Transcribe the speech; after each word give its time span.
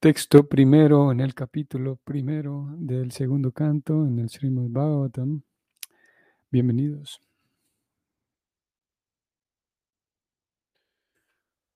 Texto 0.00 0.48
primero 0.48 1.10
en 1.10 1.18
el 1.18 1.34
capítulo 1.34 1.96
primero 1.96 2.68
del 2.78 3.10
segundo 3.10 3.50
canto 3.50 4.06
en 4.06 4.20
el 4.20 4.28
Srimad 4.30 4.68
Bhagavatam. 4.70 5.42
Bienvenidos. 6.52 7.20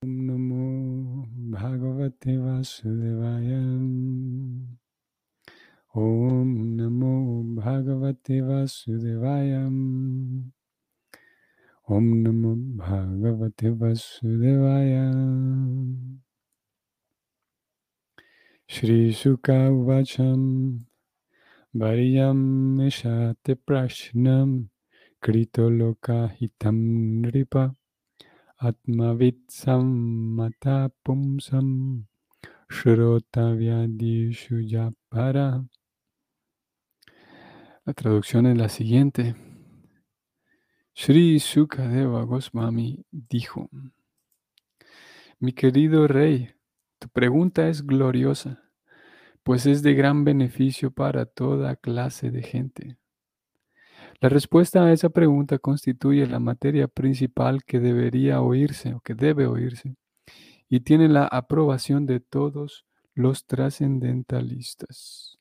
Namo 0.03 1.27
Bhagavate 1.35 2.39
Vasudevaya. 2.39 3.59
Om 5.93 6.77
Namo 6.77 7.43
Bhagavate 7.57 8.41
Vasudevaya. 8.41 9.67
Om 11.89 12.23
Namo 12.23 12.55
Bhagavate 12.57 13.71
Vasudevaya. 13.71 15.11
Shri 18.73 19.13
Sukha 19.13 19.69
Uvacham 19.69 20.81
Variyam 21.77 22.39
Meshate 22.79 23.55
Prashnam 23.55 24.69
Krito 25.23 25.69
Loka 25.69 26.33
Hitam 26.41 27.21
Nripa 27.21 27.75
Atmavitsam 28.63 29.85
Mata 30.37 30.91
Pumsam 31.07 32.05
Shrotavyadishu 32.71 34.63
Yapara. 34.67 35.69
La 37.85 37.93
traducción 37.93 38.47
es 38.47 38.57
la 38.57 38.71
siguiente. 38.71 39.35
Sri 40.95 41.39
Sukadeva 41.41 42.25
Goswami 42.25 43.05
dijo, 43.11 43.69
Mi 45.41 45.53
querido 45.53 46.09
rey, 46.09 46.55
tu 46.99 47.09
pregunta 47.11 47.69
es 47.69 47.85
gloriosa, 47.85 48.62
pues 49.43 49.67
es 49.67 49.83
de 49.83 49.95
gran 49.95 50.25
beneficio 50.25 50.91
para 50.93 51.27
toda 51.27 51.77
clase 51.77 52.31
de 52.31 52.43
gente. 52.43 52.99
La 54.21 54.29
respuesta 54.29 54.85
a 54.85 54.93
esa 54.93 55.11
pregunta 55.11 55.59
constituye 55.59 56.27
la 56.27 56.39
materia 56.39 56.87
principal 56.87 57.65
que 57.65 57.81
debería 57.81 58.41
oírse 58.41 58.95
o 58.95 59.01
que 59.01 59.15
debe 59.15 59.47
oírse 59.47 59.97
y 60.69 60.81
tiene 60.81 61.09
la 61.09 61.27
aprobación 61.27 62.07
de 62.07 62.21
todos 62.21 62.87
los 63.15 63.47
trascendentalistas. 63.47 65.39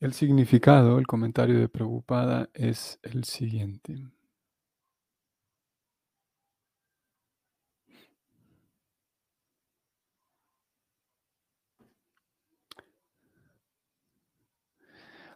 El 0.00 0.12
significado, 0.12 0.98
el 0.98 1.06
comentario 1.06 1.58
de 1.58 1.68
Preocupada 1.68 2.50
es 2.54 2.98
el 3.02 3.24
siguiente. 3.24 4.17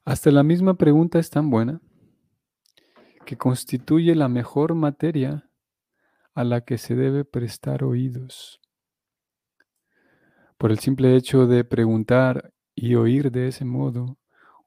Hasta 0.05 0.33
la 0.33 0.43
misma 0.43 0.75
pregunta 0.75 1.21
es 1.21 1.31
tan 1.31 1.49
buena 1.49 1.81
que 3.25 3.37
constituye 3.37 4.17
la 4.17 4.29
mejor 4.29 4.75
materia 4.75 5.49
a 6.35 6.43
la 6.43 6.63
que 6.63 6.77
se 6.77 6.97
debe 6.97 7.25
prestar 7.25 7.85
oídos. 7.85 8.61
Por 10.59 10.73
el 10.73 10.81
simple 10.81 11.15
hecho 11.15 11.47
de 11.47 11.63
preguntar 11.63 12.53
y 12.75 12.97
oír 12.97 13.31
de 13.31 13.47
ese 13.47 13.65
modo, 13.65 14.19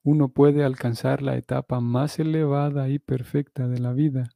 uno 0.03 0.29
puede 0.29 0.63
alcanzar 0.63 1.21
la 1.21 1.35
etapa 1.35 1.81
más 1.81 2.17
elevada 2.17 2.87
y 2.87 2.99
perfecta 2.99 3.67
de 3.67 3.79
la 3.79 3.91
vida. 3.91 4.29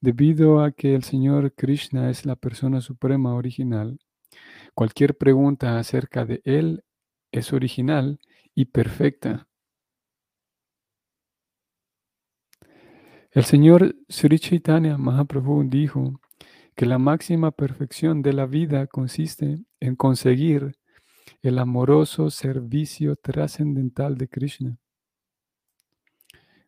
Debido 0.00 0.62
a 0.62 0.70
que 0.70 0.94
el 0.94 1.02
Señor 1.02 1.52
Krishna 1.54 2.10
es 2.10 2.26
la 2.26 2.36
persona 2.36 2.80
suprema 2.80 3.34
original, 3.34 3.98
cualquier 4.74 5.16
pregunta 5.16 5.78
acerca 5.78 6.24
de 6.24 6.42
Él 6.44 6.84
es 7.32 7.52
original 7.52 8.20
y 8.54 8.66
perfecta. 8.66 9.49
El 13.32 13.44
Señor 13.44 13.94
Sri 14.08 14.40
Chaitanya 14.40 14.98
Mahaprabhu 14.98 15.62
dijo 15.62 16.20
que 16.74 16.84
la 16.84 16.98
máxima 16.98 17.52
perfección 17.52 18.22
de 18.22 18.32
la 18.32 18.44
vida 18.44 18.88
consiste 18.88 19.60
en 19.78 19.94
conseguir 19.94 20.72
el 21.40 21.60
amoroso 21.60 22.30
servicio 22.30 23.14
trascendental 23.14 24.18
de 24.18 24.26
Krishna. 24.26 24.78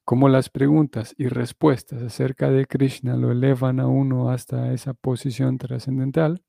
Como 0.04 0.28
las 0.28 0.50
preguntas 0.50 1.16
y 1.18 1.26
respuestas 1.26 2.00
acerca 2.00 2.48
de 2.48 2.66
Krishna 2.66 3.16
lo 3.16 3.32
elevan 3.32 3.80
a 3.80 3.88
uno 3.88 4.30
hasta 4.30 4.72
esa 4.72 4.94
posición 4.94 5.58
trascendental, 5.58 6.44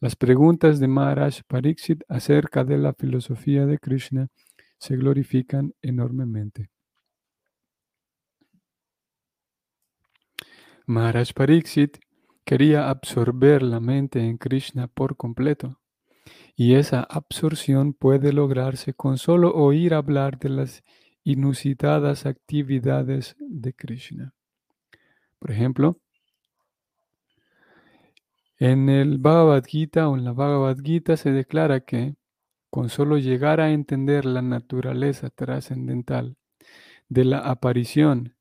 las 0.00 0.16
preguntas 0.16 0.80
de 0.80 0.88
Maharaj 0.88 1.40
Pariksit 1.46 2.02
acerca 2.08 2.62
de 2.62 2.76
la 2.76 2.92
filosofía 2.92 3.64
de 3.64 3.78
Krishna 3.78 4.28
se 4.76 4.96
glorifican 4.96 5.72
enormemente. 5.80 6.73
Maharaj 10.86 11.32
Pariksit 11.32 11.98
quería 12.44 12.90
absorber 12.90 13.62
la 13.62 13.80
mente 13.80 14.20
en 14.20 14.36
Krishna 14.36 14.86
por 14.86 15.16
completo, 15.16 15.80
y 16.56 16.74
esa 16.74 17.02
absorción 17.02 17.94
puede 17.94 18.34
lograrse 18.34 18.92
con 18.92 19.16
solo 19.16 19.54
oír 19.54 19.94
hablar 19.94 20.38
de 20.38 20.50
las 20.50 20.84
inusitadas 21.22 22.26
actividades 22.26 23.34
de 23.38 23.72
Krishna. 23.72 24.34
Por 25.38 25.52
ejemplo, 25.52 25.98
en 28.58 28.90
el 28.90 29.16
Bhagavad 29.16 29.64
Gita 29.64 30.08
o 30.10 30.18
en 30.18 30.24
la 30.24 30.32
Bhagavad 30.32 30.76
Gita 30.82 31.16
se 31.16 31.32
declara 31.32 31.80
que 31.80 32.14
con 32.68 32.90
solo 32.90 33.16
llegar 33.16 33.60
a 33.60 33.70
entender 33.70 34.26
la 34.26 34.42
naturaleza 34.42 35.30
trascendental 35.30 36.36
de 37.08 37.24
la 37.24 37.38
aparición 37.38 38.34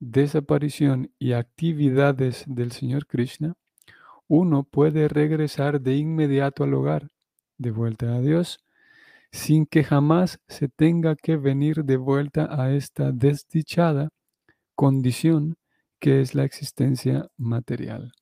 desaparición 0.00 1.10
y 1.18 1.32
actividades 1.32 2.44
del 2.46 2.72
Señor 2.72 3.06
Krishna, 3.06 3.54
uno 4.28 4.64
puede 4.64 5.08
regresar 5.08 5.80
de 5.80 5.96
inmediato 5.96 6.64
al 6.64 6.74
hogar, 6.74 7.08
de 7.56 7.70
vuelta 7.70 8.14
a 8.14 8.20
Dios, 8.20 8.60
sin 9.32 9.66
que 9.66 9.84
jamás 9.84 10.40
se 10.48 10.68
tenga 10.68 11.16
que 11.16 11.36
venir 11.36 11.84
de 11.84 11.96
vuelta 11.96 12.48
a 12.50 12.72
esta 12.72 13.12
desdichada 13.12 14.10
condición 14.74 15.56
que 15.98 16.20
es 16.20 16.34
la 16.34 16.44
existencia 16.44 17.28
material. 17.36 18.12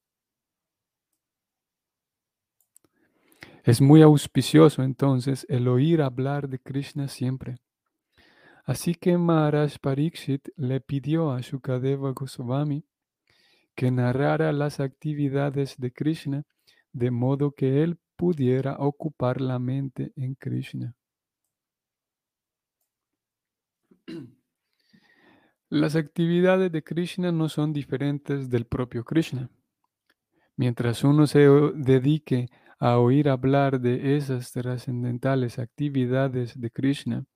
Es 3.64 3.80
muy 3.80 4.00
auspicioso 4.02 4.82
entonces 4.82 5.44
el 5.48 5.68
oír 5.68 6.00
hablar 6.00 6.48
de 6.48 6.60
Krishna 6.60 7.08
siempre 7.08 7.58
Así 8.66 8.96
que 8.96 9.16
Maharaj 9.16 9.78
Pariksit 9.80 10.48
le 10.56 10.80
pidió 10.80 11.30
a 11.30 11.40
Shukadeva 11.40 12.10
Goswami 12.10 12.84
que 13.76 13.92
narrara 13.92 14.52
las 14.52 14.80
actividades 14.80 15.76
de 15.78 15.92
Krishna 15.92 16.42
de 16.92 17.12
modo 17.12 17.52
que 17.52 17.84
él 17.84 17.96
pudiera 18.16 18.76
ocupar 18.78 19.40
la 19.40 19.60
mente 19.60 20.12
en 20.16 20.34
Krishna. 20.34 20.96
Las 25.68 25.94
actividades 25.94 26.72
de 26.72 26.82
Krishna 26.82 27.30
no 27.30 27.48
son 27.48 27.72
diferentes 27.72 28.50
del 28.50 28.66
propio 28.66 29.04
Krishna. 29.04 29.48
Mientras 30.56 31.04
uno 31.04 31.28
se 31.28 31.48
dedique 31.74 32.48
a 32.80 32.98
oír 32.98 33.28
hablar 33.28 33.80
de 33.80 34.16
esas 34.16 34.50
trascendentales 34.50 35.60
actividades 35.60 36.60
de 36.60 36.70
Krishna, 36.70 37.26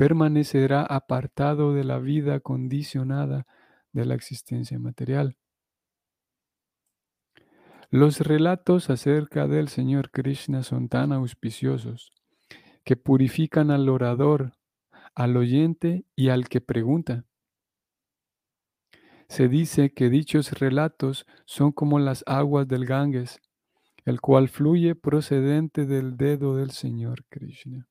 permanecerá 0.00 0.80
apartado 0.80 1.74
de 1.74 1.84
la 1.84 1.98
vida 1.98 2.40
condicionada 2.40 3.46
de 3.92 4.06
la 4.06 4.14
existencia 4.14 4.78
material. 4.78 5.36
Los 7.90 8.20
relatos 8.20 8.88
acerca 8.88 9.46
del 9.46 9.68
Señor 9.68 10.10
Krishna 10.10 10.62
son 10.62 10.88
tan 10.88 11.12
auspiciosos 11.12 12.14
que 12.82 12.96
purifican 12.96 13.70
al 13.70 13.90
orador, 13.90 14.54
al 15.14 15.36
oyente 15.36 16.06
y 16.16 16.30
al 16.30 16.48
que 16.48 16.62
pregunta. 16.62 17.26
Se 19.28 19.48
dice 19.48 19.92
que 19.92 20.08
dichos 20.08 20.60
relatos 20.60 21.26
son 21.44 21.72
como 21.72 21.98
las 21.98 22.24
aguas 22.26 22.66
del 22.66 22.86
Ganges, 22.86 23.42
el 24.06 24.22
cual 24.22 24.48
fluye 24.48 24.94
procedente 24.94 25.84
del 25.84 26.16
dedo 26.16 26.56
del 26.56 26.70
Señor 26.70 27.26
Krishna. 27.28 27.89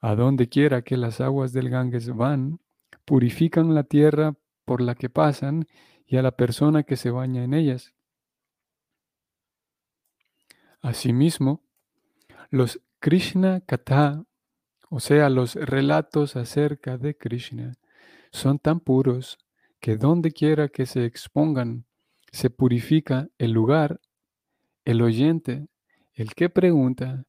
A 0.00 0.14
donde 0.14 0.48
quiera 0.48 0.82
que 0.82 0.96
las 0.96 1.20
aguas 1.20 1.52
del 1.52 1.70
Ganges 1.70 2.14
van, 2.14 2.60
purifican 3.04 3.74
la 3.74 3.84
tierra 3.84 4.34
por 4.64 4.80
la 4.80 4.94
que 4.94 5.10
pasan 5.10 5.66
y 6.06 6.16
a 6.16 6.22
la 6.22 6.32
persona 6.32 6.82
que 6.82 6.96
se 6.96 7.10
baña 7.10 7.42
en 7.42 7.54
ellas. 7.54 7.94
Asimismo, 10.80 11.62
los 12.50 12.80
Krishna 13.00 13.60
Katha, 13.60 14.24
o 14.90 15.00
sea, 15.00 15.28
los 15.28 15.54
relatos 15.54 16.36
acerca 16.36 16.96
de 16.98 17.16
Krishna, 17.16 17.74
son 18.30 18.58
tan 18.58 18.80
puros 18.80 19.38
que 19.80 19.96
donde 19.96 20.32
quiera 20.32 20.68
que 20.68 20.86
se 20.86 21.04
expongan, 21.04 21.84
se 22.32 22.50
purifica 22.50 23.28
el 23.38 23.52
lugar, 23.52 24.00
el 24.84 25.02
oyente, 25.02 25.68
el 26.14 26.34
que 26.34 26.48
pregunta, 26.48 27.24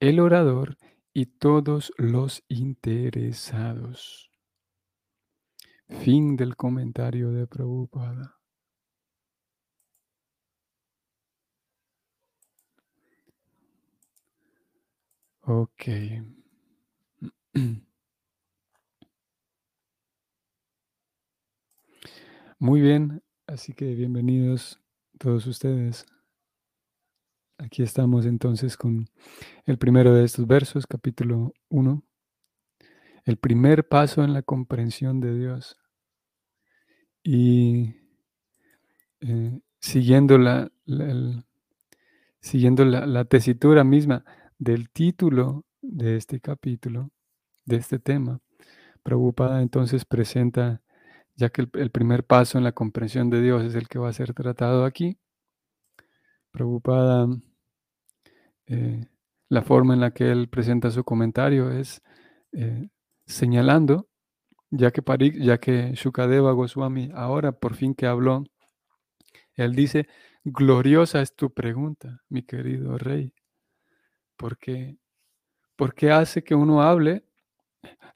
el 0.00 0.20
orador 0.20 0.76
y 1.14 1.26
todos 1.26 1.92
los 1.98 2.42
interesados. 2.48 4.30
Fin 5.88 6.36
del 6.36 6.56
comentario 6.56 7.30
de 7.30 7.46
Prabhupada. 7.46 8.38
Ok. 15.44 15.84
Muy 22.58 22.80
bien, 22.80 23.22
así 23.46 23.72
que 23.74 23.94
bienvenidos 23.94 24.80
todos 25.18 25.46
ustedes. 25.46 26.06
Aquí 27.62 27.84
estamos 27.84 28.26
entonces 28.26 28.76
con 28.76 29.08
el 29.66 29.78
primero 29.78 30.12
de 30.12 30.24
estos 30.24 30.48
versos, 30.48 30.84
capítulo 30.84 31.54
1. 31.68 32.02
El 33.24 33.36
primer 33.36 33.86
paso 33.86 34.24
en 34.24 34.32
la 34.32 34.42
comprensión 34.42 35.20
de 35.20 35.38
Dios. 35.38 35.78
Y 37.22 37.94
eh, 39.20 39.60
siguiendo, 39.78 40.38
la, 40.38 40.72
siguiendo 42.40 42.84
la 42.84 43.24
tesitura 43.26 43.84
misma 43.84 44.24
del 44.58 44.90
título 44.90 45.64
de 45.80 46.16
este 46.16 46.40
capítulo, 46.40 47.10
de 47.64 47.76
este 47.76 48.00
tema, 48.00 48.40
Prabhupada 49.04 49.62
entonces 49.62 50.04
presenta, 50.04 50.82
ya 51.36 51.50
que 51.50 51.68
el, 51.74 51.90
primer 51.92 52.24
paso 52.24 52.58
en 52.58 52.64
la 52.64 52.72
comprensión 52.72 53.30
de 53.30 53.40
Dios 53.40 53.62
es 53.62 53.76
el 53.76 53.86
que 53.86 54.00
va 54.00 54.08
a 54.08 54.12
ser 54.12 54.34
tratado 54.34 54.84
aquí, 54.84 55.16
Prabhupada, 56.50 57.28
eh, 58.72 59.06
la 59.48 59.62
forma 59.62 59.92
en 59.92 60.00
la 60.00 60.12
que 60.12 60.30
él 60.30 60.48
presenta 60.48 60.90
su 60.90 61.04
comentario 61.04 61.70
es 61.70 62.02
eh, 62.52 62.88
señalando, 63.26 64.08
ya 64.70 64.90
que, 64.90 65.02
Parik, 65.02 65.36
ya 65.36 65.58
que 65.58 65.92
Shukadeva 65.94 66.52
Goswami 66.52 67.10
ahora 67.14 67.52
por 67.52 67.74
fin 67.74 67.94
que 67.94 68.06
habló, 68.06 68.44
él 69.54 69.74
dice, 69.74 70.08
gloriosa 70.42 71.20
es 71.20 71.36
tu 71.36 71.52
pregunta, 71.52 72.22
mi 72.30 72.42
querido 72.42 72.96
rey, 72.96 73.34
porque, 74.36 74.96
porque 75.76 76.10
hace 76.10 76.42
que 76.42 76.54
uno 76.54 76.80
hable 76.80 77.24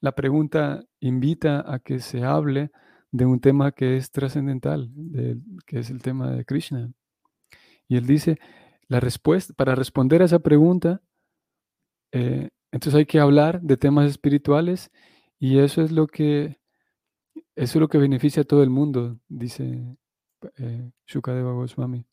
la 0.00 0.12
pregunta 0.12 0.84
invita 1.00 1.64
a 1.70 1.80
que 1.80 2.00
se 2.00 2.24
hable 2.24 2.70
de 3.10 3.26
un 3.26 3.40
tema 3.40 3.72
que 3.72 3.98
es 3.98 4.10
trascendental, 4.10 4.90
que 5.66 5.78
es 5.80 5.90
el 5.90 6.00
tema 6.00 6.30
de 6.30 6.44
Krishna. 6.44 6.90
Y 7.88 7.96
él 7.96 8.06
dice, 8.06 8.38
la 8.88 9.00
respuesta, 9.00 9.52
para 9.54 9.74
responder 9.74 10.22
a 10.22 10.26
esa 10.26 10.38
pregunta, 10.38 11.02
eh, 12.12 12.48
entonces 12.72 12.98
hay 12.98 13.06
que 13.06 13.20
hablar 13.20 13.60
de 13.62 13.76
temas 13.76 14.08
espirituales 14.08 14.90
y 15.38 15.58
eso 15.58 15.82
es 15.82 15.92
lo 15.92 16.06
que, 16.06 16.58
eso 17.54 17.78
es 17.78 17.80
lo 17.80 17.88
que 17.88 17.98
beneficia 17.98 18.42
a 18.42 18.46
todo 18.46 18.62
el 18.62 18.70
mundo, 18.70 19.18
dice 19.28 19.96
eh, 20.58 20.90
Shukadeva 21.06 21.52
Goswami. 21.52 22.06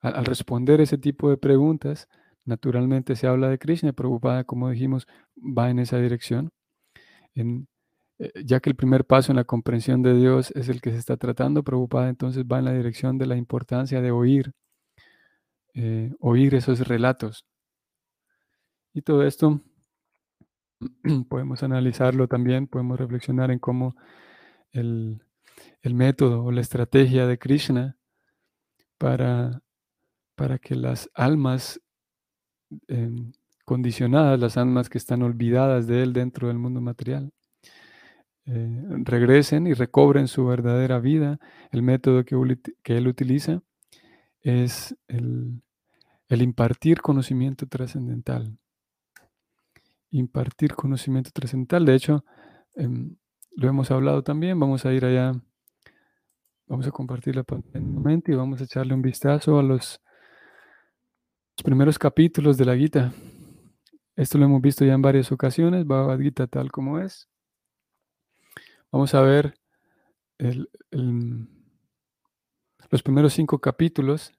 Al, 0.00 0.24
responder 0.24 0.80
ese 0.80 0.98
tipo 0.98 1.30
de 1.30 1.36
preguntas, 1.36 2.08
naturalmente 2.44 3.16
se 3.16 3.26
habla 3.26 3.48
de 3.48 3.58
Krishna, 3.58 3.92
preocupada, 3.92 4.44
como 4.44 4.70
dijimos, 4.70 5.06
va 5.36 5.70
en 5.70 5.80
esa 5.80 5.98
dirección. 5.98 6.50
Eh, 7.34 7.44
ya 8.44 8.60
que 8.60 8.70
el 8.70 8.76
primer 8.76 9.04
paso 9.04 9.32
en 9.32 9.36
la 9.36 9.44
comprensión 9.44 10.02
de 10.02 10.14
Dios 10.14 10.50
es 10.52 10.68
el 10.68 10.80
que 10.80 10.90
se 10.90 10.98
está 10.98 11.16
tratando, 11.16 11.62
preocupada 11.62 12.08
entonces 12.08 12.44
va 12.44 12.58
en 12.58 12.64
la 12.64 12.72
dirección 12.72 13.18
de 13.18 13.26
la 13.26 13.36
importancia 13.36 14.00
de 14.00 14.10
oír, 14.10 14.52
eh, 15.78 16.12
oír 16.20 16.54
esos 16.54 16.86
relatos. 16.86 17.46
Y 18.92 19.02
todo 19.02 19.22
esto 19.24 19.60
podemos 21.28 21.62
analizarlo 21.62 22.28
también, 22.28 22.66
podemos 22.66 22.98
reflexionar 22.98 23.50
en 23.50 23.58
cómo 23.58 23.96
el, 24.72 25.22
el 25.82 25.94
método 25.94 26.44
o 26.44 26.52
la 26.52 26.60
estrategia 26.60 27.26
de 27.26 27.38
Krishna 27.38 27.96
para, 28.98 29.62
para 30.34 30.58
que 30.58 30.74
las 30.74 31.10
almas 31.14 31.80
Em, 32.88 33.32
condicionadas, 33.64 34.40
las 34.40 34.56
almas 34.56 34.88
que 34.88 34.98
están 34.98 35.22
olvidadas 35.22 35.86
de 35.86 36.02
Él 36.02 36.12
dentro 36.14 36.48
del 36.48 36.58
mundo 36.58 36.80
material, 36.80 37.32
eh, 38.46 38.82
regresen 39.04 39.66
y 39.66 39.74
recobren 39.74 40.26
su 40.28 40.46
verdadera 40.46 40.98
vida. 41.00 41.38
El 41.70 41.82
método 41.82 42.24
que, 42.24 42.36
que 42.82 42.96
Él 42.96 43.08
utiliza 43.08 43.62
es 44.40 44.96
el, 45.08 45.62
impartir 46.36 47.00
conocimiento 47.00 47.66
trascendental. 47.66 48.58
Impartir 50.10 50.74
conocimiento 50.74 51.30
trascendental. 51.32 51.84
De 51.84 51.94
hecho, 51.94 52.24
em, 52.76 53.16
lo 53.56 53.68
hemos 53.68 53.90
hablado 53.90 54.22
también. 54.22 54.58
Vamos 54.60 54.84
a 54.84 54.92
ir 54.92 55.04
allá. 55.04 55.32
Vamos 56.66 56.86
a 56.86 56.90
compartir 56.90 57.34
la 57.34 57.44
pantalla 57.44 57.84
un 57.84 57.94
momento 57.94 58.30
y 58.30 58.34
vamos 58.34 58.60
a 58.60 58.64
echarle 58.64 58.94
un 58.94 59.02
vistazo 59.02 59.58
a 59.58 59.62
los 59.62 60.00
los 61.58 61.64
primeros 61.64 61.98
capítulos 61.98 62.56
de 62.56 62.64
la 62.64 62.76
Gita. 62.76 63.12
Esto 64.14 64.38
lo 64.38 64.44
hemos 64.44 64.62
visto 64.62 64.84
ya 64.84 64.92
en 64.92 65.02
varias 65.02 65.32
ocasiones, 65.32 65.84
Bhagavad 65.84 66.20
Gita 66.20 66.46
tal 66.46 66.70
como 66.70 67.00
es. 67.00 67.28
Vamos 68.92 69.12
a 69.12 69.22
ver 69.22 69.54
los 72.90 73.02
primeros 73.02 73.32
cinco 73.32 73.58
capítulos 73.58 74.32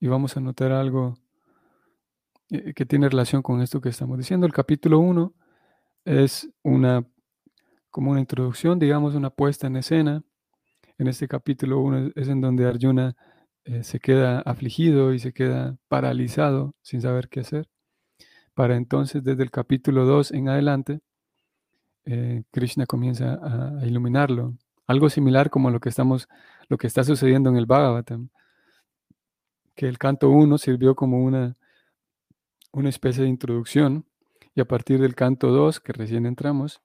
y 0.00 0.06
vamos 0.06 0.38
a 0.38 0.40
notar 0.40 0.72
algo 0.72 1.18
eh, 2.50 2.74
que 2.74 2.86
tiene 2.86 3.08
relación 3.08 3.42
con 3.42 3.62
esto 3.62 3.80
que 3.80 3.88
estamos 3.88 4.18
diciendo. 4.18 4.46
El 4.46 4.52
capítulo 4.52 4.98
1 4.98 5.34
es 6.04 6.50
una 6.62 7.06
como 7.90 8.10
una 8.10 8.20
introducción, 8.20 8.80
digamos, 8.80 9.14
una 9.14 9.30
puesta 9.30 9.68
en 9.68 9.76
escena. 9.76 10.24
En 10.98 11.06
este 11.06 11.28
capítulo 11.28 11.78
1 11.80 12.10
es 12.16 12.28
en 12.28 12.40
donde 12.40 12.66
Arjuna 12.66 13.14
eh, 13.64 13.84
se 13.84 14.00
queda 14.00 14.40
afligido 14.40 15.14
y 15.14 15.20
se 15.20 15.32
queda 15.32 15.76
paralizado 15.88 16.74
sin 16.82 17.00
saber 17.00 17.28
qué 17.28 17.40
hacer. 17.40 17.68
Para 18.54 18.76
entonces, 18.76 19.22
desde 19.22 19.44
el 19.44 19.50
capítulo 19.50 20.06
2 20.06 20.32
en 20.32 20.48
adelante, 20.48 21.00
eh, 22.04 22.42
Krishna 22.50 22.86
comienza 22.86 23.38
a, 23.42 23.86
iluminarlo. 23.86 24.56
Algo 24.86 25.08
similar 25.08 25.48
como 25.50 25.70
lo 25.70 25.80
que, 25.80 25.88
estamos, 25.88 26.28
lo 26.68 26.78
que 26.78 26.86
está 26.88 27.04
sucediendo 27.04 27.48
en 27.50 27.56
el 27.56 27.66
Bhagavatam, 27.66 28.28
que 29.74 29.88
el 29.88 29.98
canto 29.98 30.30
1 30.30 30.58
sirvió 30.58 30.94
como 30.94 31.24
una, 31.24 31.56
una 32.74 32.88
especie 32.90 33.22
de 33.22 33.28
introducción 33.28 34.06
y 34.54 34.60
a 34.60 34.66
partir 34.66 35.00
del 35.00 35.14
canto 35.14 35.48
2, 35.48 35.80
que 35.80 35.92
recién 35.92 36.26
entramos, 36.26 36.82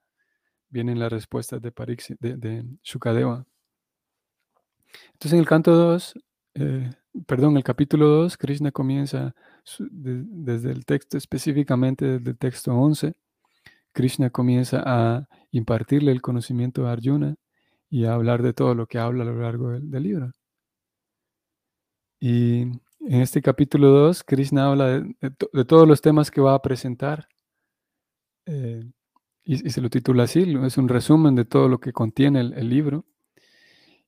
vienen 0.69 0.99
las 0.99 1.11
respuestas 1.11 1.61
de, 1.61 1.71
Pariksit, 1.71 2.19
de, 2.19 2.37
de 2.37 2.65
Shukadeva. 2.83 3.45
Entonces 5.13 5.33
en 5.33 5.39
el 5.39 5.47
canto 5.47 5.71
2 5.73 6.15
eh, 6.55 6.89
perdón, 7.25 7.57
el 7.57 7.63
capítulo 7.63 8.07
2, 8.07 8.37
Krishna 8.37 8.71
comienza 8.71 9.35
desde 9.79 10.71
el 10.71 10.85
texto, 10.85 11.17
específicamente 11.17 12.05
desde 12.05 12.31
el 12.31 12.37
texto 12.37 12.73
11, 12.73 13.13
Krishna 13.93 14.29
comienza 14.29 14.83
a 14.85 15.27
impartirle 15.51 16.11
el 16.11 16.21
conocimiento 16.21 16.87
a 16.87 16.93
Arjuna 16.93 17.35
y 17.89 18.05
a 18.05 18.13
hablar 18.13 18.43
de 18.43 18.53
todo 18.53 18.75
lo 18.75 18.87
que 18.87 18.99
habla 18.99 19.23
a 19.23 19.27
lo 19.27 19.41
largo 19.41 19.71
del, 19.71 20.03
libro. 20.03 20.31
Y 22.19 22.65
en 23.01 23.21
este 23.21 23.41
capítulo 23.41 23.89
2, 23.89 24.23
Krishna 24.23 24.67
habla 24.67 24.87
de, 24.87 25.65
todos 25.65 25.87
los 25.87 26.01
temas 26.01 26.31
que 26.31 26.41
va 26.41 26.53
a 26.53 26.61
presentar. 26.61 27.27
Eh, 28.45 28.83
y, 29.43 29.69
se 29.69 29.81
lo 29.81 29.89
titula 29.89 30.23
así, 30.23 30.55
es 30.63 30.77
un 30.77 30.89
resumen 30.89 31.35
de 31.35 31.45
todo 31.45 31.69
lo 31.69 31.79
que 31.79 31.93
contiene 31.93 32.39
el 32.39 32.69
libro. 32.69 33.05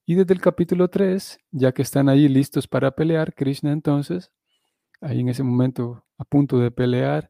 Y 0.06 0.16
desde 0.16 0.34
el 0.34 0.42
capítulo 0.42 0.90
3, 0.90 1.40
ya 1.52 1.72
que 1.72 1.84
están 1.84 2.10
ahí 2.10 2.28
listos 2.28 2.68
para 2.68 2.92
pelear, 2.92 3.34
Krishna 3.34 3.72
entonces, 3.72 4.32
ahí 5.00 5.22
en 5.22 5.30
ese 5.30 5.44
momento 5.44 6.06
a 6.18 6.26
punto 6.26 6.60
de 6.60 6.72
pelear, 6.72 7.30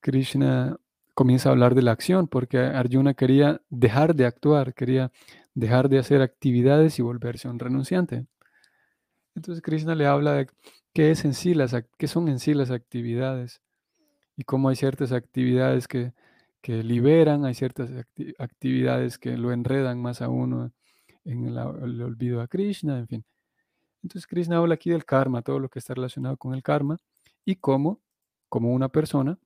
Krishna 0.00 0.78
comienza 1.14 1.48
a 1.48 1.52
hablar 1.52 1.74
de 1.74 1.82
la 1.82 1.92
acción, 1.92 2.28
porque 2.28 2.58
Arjuna 2.58 3.14
quería 3.14 3.60
dejar 3.70 4.14
de 4.14 4.26
actuar, 4.26 4.74
quería 4.74 5.10
dejar 5.54 5.88
de 5.88 5.98
hacer 5.98 6.22
actividades 6.22 6.98
y 6.98 7.02
volverse 7.02 7.48
un 7.48 7.58
renunciante. 7.58 8.26
Entonces 9.34 9.62
Krishna 9.62 9.94
le 9.94 10.06
habla 10.06 10.34
de 10.34 10.46
qué, 10.96 11.10
es 11.10 11.26
en 11.26 11.34
sí 11.34 11.52
las, 11.52 11.76
qué 11.98 12.08
son 12.08 12.28
en 12.28 12.38
sí 12.38 12.54
las 12.54 12.70
actividades 12.70 13.60
y 14.34 14.44
cómo 14.44 14.70
hay 14.70 14.76
ciertas 14.76 15.12
actividades 15.12 15.86
que, 15.88 16.14
que 16.62 16.82
liberan, 16.82 17.44
hay 17.44 17.52
ciertas 17.52 17.90
actividades 18.38 19.18
que 19.18 19.36
lo 19.36 19.52
enredan 19.52 20.00
más 20.00 20.22
a 20.22 20.30
uno 20.30 20.72
en 21.26 21.44
el, 21.44 21.58
olvido 21.58 22.40
a 22.40 22.48
Krishna, 22.48 22.98
en 22.98 23.08
fin. 23.08 23.24
Entonces 24.02 24.26
Krishna 24.26 24.56
habla 24.56 24.76
aquí 24.76 24.88
del 24.88 25.04
karma, 25.04 25.42
todo 25.42 25.58
lo 25.58 25.68
que 25.68 25.80
está 25.80 25.92
relacionado 25.92 26.38
con 26.38 26.54
el 26.54 26.62
karma 26.62 26.96
y 27.44 27.56
cómo, 27.56 28.00
como 28.48 28.72
una 28.72 28.88
persona, 28.88 29.38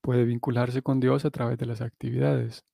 puede 0.00 0.24
vincularse 0.24 0.80
con 0.80 0.98
Dios 0.98 1.26
a 1.26 1.30
través 1.30 1.58
de 1.58 1.66
las 1.66 1.82
actividades. 1.82 2.64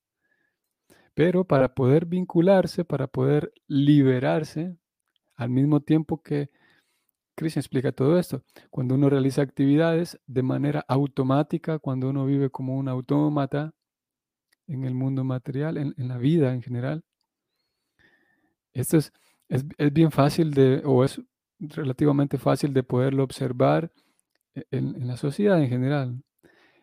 Pero 1.15 1.45
para 1.45 1.75
poder 1.75 2.07
vincularse, 2.07 2.85
para 2.85 3.09
poder 3.09 3.53
liberarse, 3.67 4.77
al 5.35 5.51
mismo 5.51 5.81
tiempo 5.81 6.23
que 6.23 6.51
Krishna 7.41 7.61
explica 7.61 7.91
todo 7.91 8.19
esto, 8.19 8.43
cuando 8.69 8.97
uno 8.97 9.09
realiza 9.09 9.41
actividades 9.41 10.21
de 10.27 10.43
manera 10.43 10.85
automática, 10.87 11.79
cuando 11.79 12.11
uno 12.11 12.27
vive 12.27 12.51
como 12.51 12.77
un 12.77 12.87
autómata 12.87 13.73
en 14.67 14.85
el 14.85 14.93
mundo 14.93 15.25
material, 15.25 15.79
en, 15.79 15.95
la 15.97 16.19
vida 16.19 16.53
en 16.53 16.61
general, 16.61 17.03
esto 18.75 18.99
es, 18.99 19.15
es, 19.49 19.65
bien 19.91 20.11
fácil 20.11 20.53
de, 20.53 20.83
o 20.85 21.03
es 21.03 21.19
relativamente 21.59 22.37
fácil 22.37 22.75
de 22.75 22.83
poderlo 22.83 23.25
observar 23.25 23.91
e, 24.55 24.67
en, 24.71 24.97
en 24.97 25.07
la 25.07 25.17
sociedad 25.17 25.63
en 25.63 25.71
general. 25.71 26.23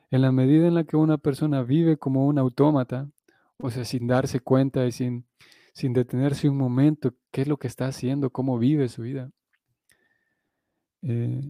En 0.09 0.23
la 0.23 0.31
medida 0.31 0.65
en 0.67 0.73
la 0.73 0.85
que 0.85 0.97
una 0.97 1.19
persona 1.19 1.61
vive 1.61 1.97
como 1.97 2.25
un 2.25 2.39
autómata, 2.39 3.07
o 3.59 3.69
sea, 3.69 3.85
sin 3.85 4.07
darse 4.07 4.39
cuenta 4.39 4.87
y 4.87 4.91
sin, 4.91 5.27
sin 5.71 5.93
detenerse 5.93 6.49
un 6.49 6.57
momento, 6.57 7.13
qué 7.31 7.43
es 7.43 7.47
lo 7.47 7.57
que 7.57 7.67
está 7.67 7.85
haciendo, 7.85 8.31
cómo 8.31 8.57
vive 8.57 8.89
su 8.89 9.03
vida. 9.03 9.29
Eh, 11.03 11.41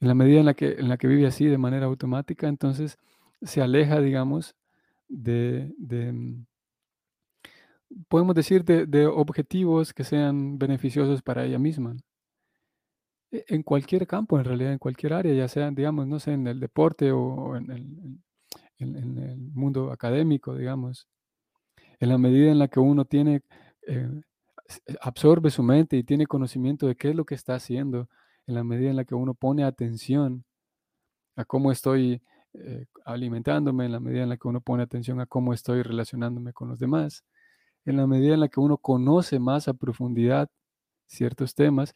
en 0.00 0.08
la 0.08 0.14
medida 0.14 0.40
en 0.40 0.46
la, 0.46 0.54
que, 0.54 0.72
en 0.72 0.88
la 0.88 0.96
que 0.96 1.08
vive 1.08 1.26
así 1.26 1.46
de 1.46 1.58
manera 1.58 1.86
automática, 1.86 2.48
entonces 2.48 2.96
se 3.42 3.62
aleja, 3.62 4.00
digamos, 4.00 4.56
de, 5.08 5.72
mm, 5.78 6.46
podemos 8.08 8.34
decir, 8.34 8.64
de, 8.64 9.06
objetivos 9.06 9.92
que 9.92 10.04
sean 10.04 10.58
beneficiosos 10.58 11.22
para 11.22 11.44
ella 11.44 11.58
misma. 11.58 11.96
E, 13.30 13.44
en 13.48 13.62
cualquier 13.62 14.06
campo, 14.06 14.38
en 14.38 14.44
realidad, 14.44 14.72
en 14.72 14.78
cualquier 14.78 15.12
área, 15.12 15.34
ya 15.34 15.48
sea, 15.48 15.70
digamos, 15.70 16.06
no 16.06 16.18
sé, 16.18 16.32
en 16.32 16.46
el 16.46 16.60
deporte 16.60 17.12
o 17.12 17.56
en 17.56 17.70
el, 17.70 18.20
en, 18.78 19.18
el 19.18 19.38
mundo 19.52 19.92
académico, 19.92 20.56
digamos. 20.56 21.08
En 22.00 22.08
la 22.08 22.18
medida 22.18 22.50
en 22.50 22.58
la 22.58 22.68
que 22.68 22.80
uno 22.80 23.04
tiene, 23.04 23.42
eh, 23.86 24.20
absorbe 25.00 25.50
su 25.50 25.62
mente 25.62 25.96
y 25.96 26.04
tiene 26.04 26.26
conocimiento 26.26 26.86
de 26.86 26.96
qué 26.96 27.10
es 27.10 27.16
lo 27.16 27.24
que 27.24 27.34
está 27.34 27.54
haciendo, 27.54 28.08
en 28.50 28.56
la 28.56 28.64
medida 28.64 28.90
en 28.90 28.96
la 28.96 29.04
que 29.04 29.14
uno 29.14 29.34
pone 29.34 29.64
atención 29.64 30.44
a 31.36 31.44
cómo 31.44 31.72
estoy 31.72 32.20
eh, 32.52 32.86
alimentándome, 33.04 33.86
en 33.86 33.92
la 33.92 34.00
medida 34.00 34.24
en 34.24 34.28
la 34.28 34.36
que 34.36 34.48
uno 34.48 34.60
pone 34.60 34.82
atención 34.82 35.20
a 35.20 35.26
cómo 35.26 35.54
estoy 35.54 35.82
relacionándome 35.82 36.52
con 36.52 36.68
los 36.68 36.80
demás, 36.80 37.24
en 37.84 37.96
la 37.96 38.06
medida 38.06 38.34
en 38.34 38.40
la 38.40 38.48
que 38.48 38.60
uno 38.60 38.76
conoce 38.76 39.38
más 39.38 39.68
a 39.68 39.74
profundidad 39.74 40.50
ciertos 41.06 41.54
temas, 41.54 41.94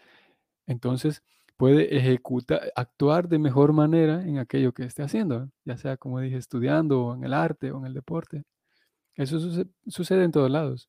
entonces 0.66 1.22
puede 1.56 1.96
ejecutar, 1.96 2.72
actuar 2.76 3.28
de 3.28 3.38
mejor 3.38 3.72
manera 3.72 4.22
en 4.22 4.38
aquello 4.38 4.72
que 4.72 4.84
esté 4.84 5.02
haciendo, 5.02 5.50
ya 5.64 5.76
sea, 5.76 5.96
como 5.96 6.20
dije, 6.20 6.36
estudiando 6.36 7.06
o 7.06 7.14
en 7.14 7.24
el 7.24 7.34
arte 7.34 7.72
o 7.72 7.78
en 7.78 7.86
el 7.86 7.94
deporte. 7.94 8.44
Eso 9.16 9.38
sucede, 9.86 10.24
en 10.24 10.32
todos 10.32 10.50
lados. 10.50 10.88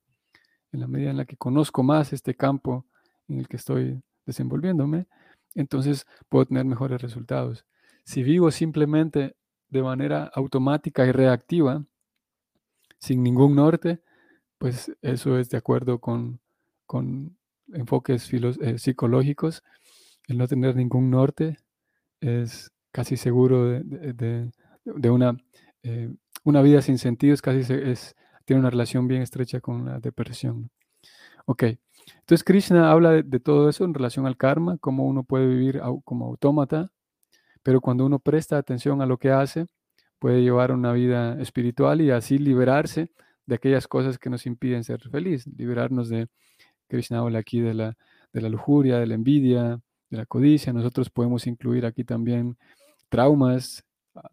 En 0.71 0.79
la 0.79 0.87
medida 0.87 1.11
en 1.11 1.17
la 1.17 1.25
que 1.25 1.37
conozco 1.37 1.83
más 1.83 2.13
este 2.13 2.35
campo 2.35 2.85
en 3.27 3.39
el 3.39 3.47
que 3.47 3.57
estoy 3.57 4.01
desenvolviéndome, 4.25 5.07
entonces 5.55 6.05
puedo 6.29 6.45
tener 6.45 6.65
mejores 6.65 7.01
resultados. 7.01 7.65
Si 8.03 8.23
vivo 8.23 8.51
simplemente 8.51 9.35
de 9.69 9.81
manera 9.81 10.31
automática 10.33 11.05
y 11.05 11.11
reactiva, 11.11 11.83
sin 12.99 13.23
ningún 13.23 13.55
norte, 13.55 14.01
pues 14.57 14.91
eso 15.01 15.37
es 15.39 15.49
de 15.49 15.57
acuerdo 15.57 15.99
con, 15.99 16.39
con 16.85 17.37
enfoques 17.73 18.31
eh, 18.33 18.77
psicológicos 18.77 19.63
el 20.27 20.37
no 20.37 20.47
tener 20.47 20.75
ningún 20.75 21.09
norte 21.09 21.57
es 22.19 22.71
casi 22.91 23.17
seguro 23.17 23.69
de, 23.69 24.51
una, 25.09 25.37
eh, 25.83 26.09
una 26.43 26.61
vida 26.61 26.81
sin 26.81 26.97
sentido, 26.97 27.33
es 27.33 27.41
casi 27.41 27.59
es, 27.73 28.15
tiene 28.45 28.61
una 28.61 28.69
relación 28.69 29.07
bien 29.07 29.21
estrecha 29.21 29.59
con 29.59 29.85
la 29.85 29.99
depresión. 29.99 30.71
Ok, 31.45 31.63
entonces 32.07 32.43
Krishna 32.43 32.91
habla 32.91 33.11
de, 33.23 33.39
todo 33.39 33.69
eso 33.69 33.83
en 33.85 33.93
relación 33.93 34.25
al 34.27 34.37
karma, 34.37 34.77
cómo 34.79 35.05
uno 35.05 35.23
puede 35.23 35.47
vivir 35.47 35.81
como 36.03 36.25
autómata, 36.25 36.91
pero 37.63 37.81
cuando 37.81 38.05
uno 38.05 38.19
presta 38.19 38.57
atención 38.57 39.01
a 39.01 39.05
lo 39.05 39.17
que 39.17 39.31
hace, 39.31 39.67
puede 40.19 40.41
llevar 40.41 40.71
una 40.71 40.91
vida 40.93 41.39
espiritual 41.41 42.01
y 42.01 42.11
así 42.11 42.37
liberarse 42.37 43.11
de 43.45 43.55
aquellas 43.55 43.87
cosas 43.87 44.17
que 44.17 44.29
nos 44.29 44.45
impiden 44.45 44.83
ser 44.83 45.01
feliz, 45.09 45.47
liberarnos 45.47 46.09
de, 46.09 46.27
Krishna 46.87 47.19
habla 47.19 47.39
aquí 47.39 47.59
de 47.59 47.73
la, 47.73 47.97
de 48.33 48.41
la 48.41 48.49
lujuria, 48.49 48.99
de 48.99 49.07
la 49.07 49.15
envidia, 49.15 49.81
de 50.09 50.17
la 50.17 50.25
codicia. 50.25 50.73
Nosotros 50.73 51.09
podemos 51.09 51.47
incluir 51.47 51.85
aquí 51.85 52.03
también 52.03 52.57
traumas, 53.09 53.83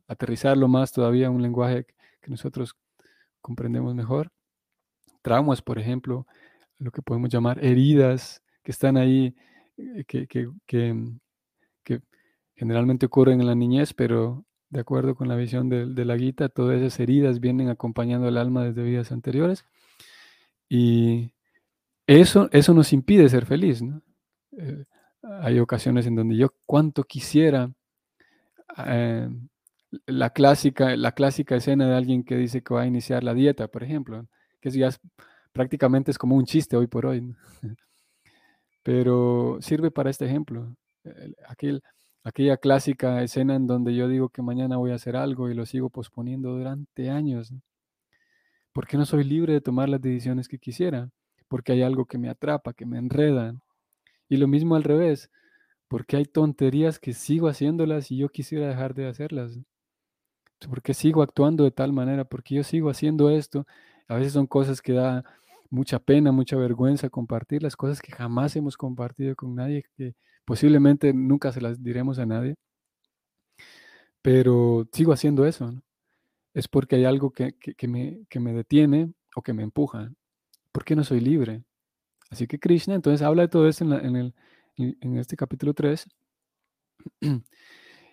aterrizarlo 0.06 0.68
más 0.68 0.92
todavía 0.92 1.30
un 1.30 1.42
lenguaje 1.42 1.86
que 2.20 2.30
nosotros 2.30 2.76
comprendemos 3.40 3.94
mejor. 3.94 4.30
Traumas, 5.22 5.62
por 5.62 5.78
ejemplo, 5.78 6.26
lo 6.82 6.90
que 6.90 7.02
podemos 7.02 7.30
llamar 7.30 7.64
heridas 7.64 8.42
que 8.62 8.72
están 8.72 8.96
ahí, 8.96 9.34
eh, 9.76 10.04
que, 10.06 10.26
que, 10.26 10.48
que, 10.66 11.10
generalmente 12.54 13.06
ocurren 13.06 13.40
en 13.40 13.46
la 13.46 13.56
niñez, 13.56 13.92
pero 13.92 14.44
de 14.70 14.80
acuerdo 14.80 15.16
con 15.16 15.26
la 15.26 15.34
visión 15.34 15.68
de, 15.68 16.04
la 16.04 16.16
Gita, 16.16 16.48
todas 16.48 16.80
esas 16.80 17.00
heridas 17.00 17.40
vienen 17.40 17.68
acompañando 17.68 18.28
al 18.28 18.36
alma 18.36 18.64
desde 18.64 18.84
vidas 18.84 19.10
anteriores. 19.10 19.64
Y 20.68 21.32
eso, 22.06 22.48
eso 22.52 22.72
nos 22.72 22.92
impide 22.92 23.28
ser 23.28 23.46
feliz. 23.46 23.82
¿no? 23.82 24.00
Eh, 24.56 24.84
hay 25.22 25.58
ocasiones 25.58 26.06
en 26.06 26.14
donde 26.14 26.36
yo 26.36 26.54
cuánto 26.64 27.02
quisiera 27.02 27.72
eh, 28.86 29.28
la, 30.06 30.30
clásica, 30.30 30.96
la 30.96 31.12
clásica 31.12 31.56
escena 31.56 31.88
de 31.88 31.96
alguien 31.96 32.22
que 32.22 32.36
dice 32.36 32.62
que 32.62 32.74
va 32.74 32.82
a 32.82 32.86
iniciar 32.86 33.24
la 33.24 33.34
dieta, 33.34 33.68
por 33.68 33.82
ejemplo, 33.82 34.26
que 34.60 34.70
ya 34.70 34.90
prácticamente 35.52 36.10
es 36.10 36.18
como 36.18 36.36
un 36.36 36.44
chiste 36.44 36.76
hoy 36.76 36.86
por 36.86 37.06
hoy. 37.06 37.34
Pero 38.82 39.58
sirve 39.60 39.90
para 39.90 40.10
este 40.10 40.26
ejemplo. 40.26 40.74
Aquel, 41.48 41.82
aquella 42.24 42.56
clásica 42.56 43.22
escena 43.22 43.54
en 43.54 43.66
donde 43.66 43.94
yo 43.94 44.08
digo 44.08 44.28
que 44.28 44.42
mañana 44.42 44.76
voy 44.76 44.92
a 44.92 44.96
hacer 44.96 45.16
algo 45.16 45.50
y 45.50 45.54
lo 45.54 45.66
sigo 45.66 45.90
posponiendo 45.90 46.56
durante 46.56 47.10
años. 47.10 47.52
¿Por 48.72 48.86
qué 48.86 48.96
no 48.96 49.04
soy 49.04 49.24
libre 49.24 49.52
de 49.52 49.60
tomar 49.60 49.88
las 49.88 50.00
decisiones 50.00 50.48
que 50.48 50.58
quisiera? 50.58 51.10
Porque 51.48 51.72
hay 51.72 51.82
algo 51.82 52.06
que 52.06 52.18
me 52.18 52.30
atrapa, 52.30 52.72
que 52.72 52.86
me 52.86 52.98
enreda, 52.98 53.54
y 54.28 54.38
lo 54.38 54.48
mismo 54.48 54.76
al 54.76 54.84
revés, 54.84 55.30
porque 55.88 56.16
hay 56.16 56.24
tonterías 56.24 56.98
que 56.98 57.12
sigo 57.12 57.48
haciéndolas 57.48 58.10
y 58.10 58.16
yo 58.16 58.30
quisiera 58.30 58.66
dejar 58.66 58.94
de 58.94 59.08
hacerlas. 59.08 59.58
¿Por 60.66 60.80
qué 60.80 60.94
sigo 60.94 61.22
actuando 61.22 61.64
de 61.64 61.70
tal 61.70 61.92
manera? 61.92 62.24
porque 62.24 62.54
yo 62.54 62.62
sigo 62.62 62.88
haciendo 62.88 63.28
esto? 63.28 63.66
A 64.08 64.16
veces 64.16 64.32
son 64.32 64.46
cosas 64.46 64.80
que 64.80 64.94
da 64.94 65.24
mucha 65.72 65.98
pena, 65.98 66.32
mucha 66.32 66.56
vergüenza 66.56 67.08
compartir, 67.08 67.62
las 67.62 67.76
cosas 67.76 68.02
que 68.02 68.12
jamás 68.12 68.54
hemos 68.56 68.76
compartido 68.76 69.34
con 69.34 69.54
nadie, 69.54 69.84
que 69.96 70.14
posiblemente 70.44 71.14
nunca 71.14 71.50
se 71.50 71.62
las 71.62 71.82
diremos 71.82 72.18
a 72.18 72.26
nadie. 72.26 72.56
Pero 74.20 74.86
sigo 74.92 75.12
haciendo 75.12 75.46
eso. 75.46 75.72
Es 76.54 76.68
porque 76.68 76.96
hay 76.96 77.06
algo 77.06 77.30
que, 77.30 77.54
me, 77.88 78.26
que 78.28 78.38
me 78.38 78.52
detiene 78.52 79.14
o 79.34 79.42
que 79.42 79.54
me 79.54 79.62
empuja. 79.62 80.12
¿Por 80.72 80.84
qué 80.84 80.94
no 80.94 81.04
soy 81.04 81.20
libre? 81.20 81.64
Así 82.30 82.46
que 82.46 82.58
Krishna 82.58 82.94
entonces 82.94 83.22
habla 83.22 83.42
de 83.42 83.48
todo 83.48 83.66
eso 83.66 83.84
en, 83.84 84.16
el, 84.16 84.34
en 84.76 85.16
este 85.16 85.36
capítulo 85.36 85.74
3. 85.74 86.06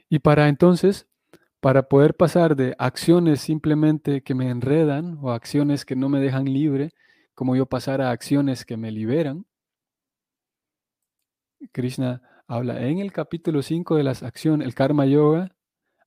Y 0.10 0.20
para 0.20 0.48
entonces, 0.48 1.08
para 1.60 1.84
poder 1.90 2.16
pasar 2.16 2.56
de 2.56 2.74
acciones 2.80 3.42
simplemente 3.42 4.24
que 4.24 4.34
me 4.34 4.50
enredan 4.50 5.20
o 5.22 5.32
acciones 5.32 5.86
que 5.86 5.96
no 5.96 6.10
me 6.10 6.20
dejan 6.20 6.46
libre, 6.46 6.94
como 7.40 7.56
yo 7.56 7.68
pasar 7.68 8.02
a 8.02 8.12
acciones 8.12 8.66
que 8.66 8.76
me 8.76 8.92
liberan, 8.92 9.46
Krishna 11.72 12.22
habla 12.48 12.86
en 12.86 13.00
el 13.00 13.14
capítulo 13.14 13.62
5 13.62 13.96
de 13.96 14.04
las 14.04 14.24
acciones, 14.24 14.68
el 14.68 14.76
karma 14.76 15.06
yoga, 15.06 15.56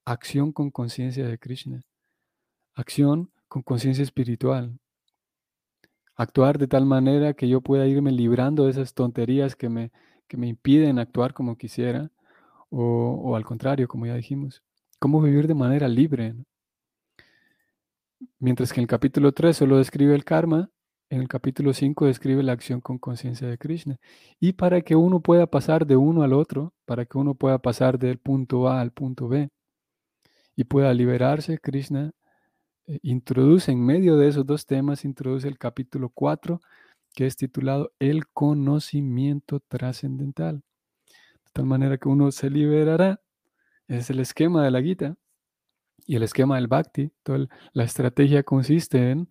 acción 0.04 0.52
con 0.52 0.70
conciencia 0.70 1.26
de 1.26 1.38
Krishna, 1.38 1.80
acción 2.74 3.32
con 3.48 3.62
conciencia 3.62 4.02
espiritual 4.02 4.78
actuar 6.16 6.58
de 6.58 6.68
tal 6.68 6.84
manera 6.84 7.32
que 7.32 7.48
yo 7.48 7.62
pueda 7.62 7.86
irme 7.86 8.12
librando 8.12 8.64
de 8.66 8.72
esas 8.72 8.92
tonterías 8.92 9.56
que 9.56 9.70
me, 9.70 9.90
que 10.28 10.36
me 10.36 10.48
impiden 10.48 10.98
actuar 10.98 11.32
como 11.32 11.56
quisiera, 11.56 12.10
o, 12.68 13.34
al 13.36 13.46
contrario, 13.46 13.88
como 13.88 14.04
ya 14.04 14.16
dijimos, 14.16 14.62
cómo 14.98 15.22
vivir 15.22 15.46
de 15.46 15.54
manera 15.54 15.88
libre. 15.88 16.34
Mientras 18.38 18.70
que 18.70 18.80
en 18.80 18.82
el 18.82 18.88
capítulo 18.88 19.32
3 19.32 19.56
solo 19.56 19.78
describe 19.78 20.14
el 20.14 20.26
karma, 20.26 20.70
en 21.12 21.20
el 21.20 21.28
capítulo 21.28 21.74
5 21.74 22.06
describe 22.06 22.42
la 22.42 22.52
acción 22.52 22.80
con 22.80 22.96
conciencia 22.98 23.46
de 23.46 23.58
Krishna. 23.58 23.98
Y 24.40 24.54
para 24.54 24.80
que 24.80 24.96
uno 24.96 25.20
pueda 25.20 25.46
pasar 25.46 25.86
de 25.86 25.94
uno 25.94 26.22
al 26.22 26.32
otro, 26.32 26.72
para 26.86 27.04
que 27.04 27.18
uno 27.18 27.34
pueda 27.34 27.58
pasar 27.58 27.98
del 27.98 28.16
punto 28.16 28.66
A 28.66 28.80
al 28.80 28.92
punto 28.92 29.28
B 29.28 29.50
y 30.56 30.64
pueda 30.64 30.94
liberarse, 30.94 31.58
Krishna 31.58 32.12
eh, 32.86 32.98
introduce 33.02 33.70
en 33.70 33.84
medio 33.84 34.16
de 34.16 34.28
esos 34.28 34.46
dos 34.46 34.64
temas, 34.64 35.04
introduce 35.04 35.46
el 35.48 35.58
capítulo 35.58 36.08
4, 36.08 36.62
que 37.14 37.26
es 37.26 37.36
titulado 37.36 37.92
El 37.98 38.28
conocimiento 38.28 39.60
trascendental. 39.60 40.62
De 41.44 41.50
tal 41.52 41.66
manera 41.66 41.98
que 41.98 42.08
uno 42.08 42.32
se 42.32 42.48
liberará. 42.48 43.20
es 43.86 44.08
el 44.08 44.18
esquema 44.18 44.64
de 44.64 44.70
la 44.70 44.80
Gita 44.80 45.16
y 46.06 46.16
el 46.16 46.22
esquema 46.22 46.56
del 46.56 46.68
Bhakti. 46.68 47.12
Toda 47.22 47.48
la 47.74 47.84
estrategia 47.84 48.42
consiste 48.44 49.10
en 49.10 49.28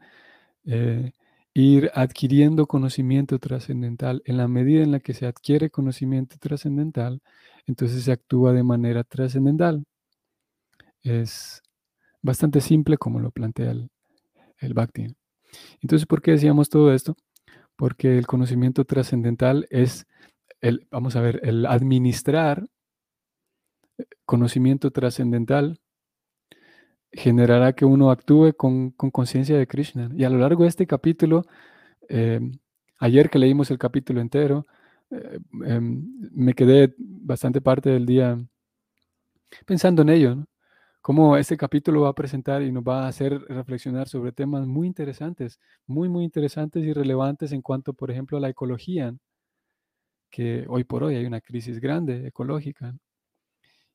eh, 0.65 1.13
ir 1.53 1.91
adquiriendo 1.93 2.67
conocimiento 2.67 3.39
trascendental. 3.39 4.21
En 4.25 4.37
la 4.37 4.47
medida 4.47 4.83
en 4.83 4.91
la 4.91 4.99
que 4.99 5.13
se 5.13 5.25
adquiere 5.25 5.69
conocimiento 5.69 6.37
trascendental, 6.39 7.21
entonces 7.65 8.03
se 8.03 8.11
actúa 8.11 8.53
de 8.53 8.63
manera 8.63 9.03
trascendental. 9.03 9.83
Es 11.03 11.61
bastante 12.21 12.61
simple 12.61 12.97
como 12.97 13.19
lo 13.19 13.31
plantea 13.31 13.71
el, 13.71 13.89
el. 14.59 14.75
Entonces, 15.81 16.05
¿por 16.05 16.21
qué 16.21 16.31
decíamos 16.31 16.69
todo 16.69 16.93
esto? 16.93 17.15
Porque 17.75 18.17
el 18.17 18.27
conocimiento 18.27 18.85
trascendental 18.85 19.67
es 19.69 20.05
el, 20.61 20.87
vamos 20.91 21.15
a 21.15 21.21
ver, 21.21 21.41
el 21.43 21.65
administrar 21.65 22.67
eh, 23.97 24.05
conocimiento 24.25 24.91
trascendental 24.91 25.80
generará 27.13 27.73
que 27.73 27.85
uno 27.85 28.11
actúe 28.11 28.53
con 28.55 28.91
conciencia 28.91 29.57
de 29.57 29.67
Krishna. 29.67 30.09
Y 30.15 30.23
a 30.23 30.29
lo 30.29 30.39
largo 30.39 30.63
de 30.63 30.69
este 30.69 30.87
capítulo, 30.87 31.43
em, 32.09 32.53
ayer 32.99 33.29
que 33.29 33.39
leímos 33.39 33.71
el 33.71 33.77
capítulo 33.79 34.21
entero, 34.21 34.67
eh, 35.11 35.39
em, 35.65 36.05
me 36.31 36.53
quedé 36.53 36.95
bastante 36.97 37.61
parte 37.61 37.89
del 37.89 38.05
día 38.05 38.37
pensando 39.65 40.01
en 40.03 40.09
ello, 40.09 40.35
¿no? 40.35 40.47
cómo 41.01 41.37
este 41.37 41.57
capítulo 41.57 42.01
va 42.01 42.09
a 42.09 42.15
presentar 42.15 42.61
y 42.61 42.71
nos 42.71 42.83
va 42.83 43.05
a 43.05 43.07
hacer 43.07 43.39
reflexionar 43.49 44.07
sobre 44.07 44.31
temas 44.31 44.67
muy 44.67 44.87
interesantes, 44.87 45.59
muy, 45.87 46.09
muy 46.09 46.23
interesantes 46.23 46.85
y 46.85 46.93
relevantes 46.93 47.51
en 47.53 47.61
cuanto, 47.61 47.93
por 47.93 48.11
ejemplo, 48.11 48.37
a 48.37 48.41
la 48.41 48.49
ecología, 48.49 49.13
que 50.29 50.65
hoy 50.69 50.83
por 50.83 51.03
hoy 51.03 51.15
hay 51.15 51.25
una 51.25 51.41
crisis 51.41 51.79
grande 51.79 52.27
ecológica. 52.27 52.95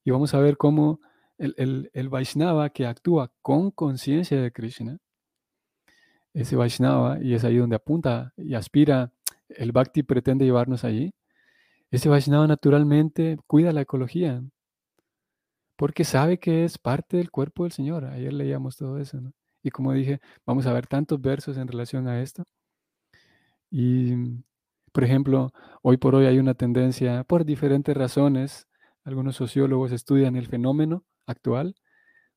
Y 0.05 0.11
vamos 0.11 0.35
a 0.35 0.41
ver 0.41 0.57
cómo 0.57 1.01
el, 1.39 1.91
el, 1.93 2.09
Vaishnava 2.09 2.71
que 2.71 2.87
actúa 2.87 3.33
con 3.43 3.71
conciencia 3.71 4.41
de 4.41 4.53
Krishna, 4.53 4.99
ese 6.35 6.57
Vaishnava, 6.57 7.19
y 7.23 7.35
es 7.35 7.45
ahí 7.45 7.57
donde 7.57 7.77
apunta 7.77 8.33
y 8.37 8.55
aspira, 8.55 9.13
el 9.49 9.73
Bhakti 9.73 10.03
pretende 10.03 10.45
llevarnos 10.45 10.85
allí, 10.85 11.13
ese 11.91 12.09
Vaishnava 12.09 12.47
naturalmente 12.47 13.39
cuida 13.47 13.73
la 13.73 13.83
ecología, 13.83 14.43
porque 15.77 16.05
sabe 16.05 16.39
que 16.39 16.65
es 16.65 16.79
parte 16.79 17.19
del 17.19 17.31
cuerpo 17.31 17.65
del 17.65 17.73
Señor. 17.73 18.07
Ayer 18.07 18.33
leíamos 18.33 18.77
todo 18.77 18.99
eso, 18.99 19.21
¿no? 19.21 19.33
Y 19.63 19.71
como 19.71 19.93
dije, 19.93 20.21
vamos 20.47 20.67
a 20.67 20.73
ver 20.73 20.87
tantos 20.87 21.21
versos 21.21 21.57
en 21.59 21.69
relación 21.69 22.09
a 22.09 22.23
esto. 22.23 22.45
Y, 23.71 24.15
por 24.93 25.05
ejemplo, 25.05 25.53
hoy 25.83 25.97
por 25.99 26.15
hoy 26.15 26.27
hay 26.27 26.39
una 26.39 26.55
tendencia, 26.55 27.25
por 27.25 27.45
diferentes 27.45 27.97
razones, 27.97 28.69
algunos 29.05 29.37
sociólogos 29.37 29.93
estudian 29.93 30.37
el 30.37 30.47
fenómeno 30.47 31.05
actual 31.27 31.75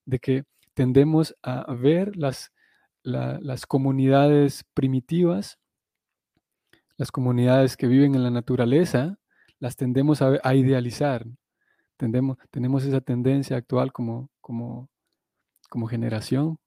de 0.05 0.19
que 0.19 0.43
tendemos 0.73 1.35
a 1.43 1.73
ver 1.73 2.15
las, 2.15 2.51
las 3.03 3.65
comunidades 3.65 4.65
primitivas, 4.73 5.59
las 6.97 7.11
comunidades 7.11 7.77
que 7.77 7.87
viven 7.87 8.15
en 8.15 8.23
la 8.23 8.31
naturaleza, 8.31 9.17
las 9.59 9.75
tendemos 9.75 10.21
a, 10.21 10.39
a 10.43 10.55
idealizar 10.55 11.25
tenemos 12.51 12.85
esa 12.85 13.01
tendencia 13.01 13.57
actual 13.57 13.91
como, 13.91 14.29
como, 14.39 14.89
como 15.69 15.87
generación 15.87 16.57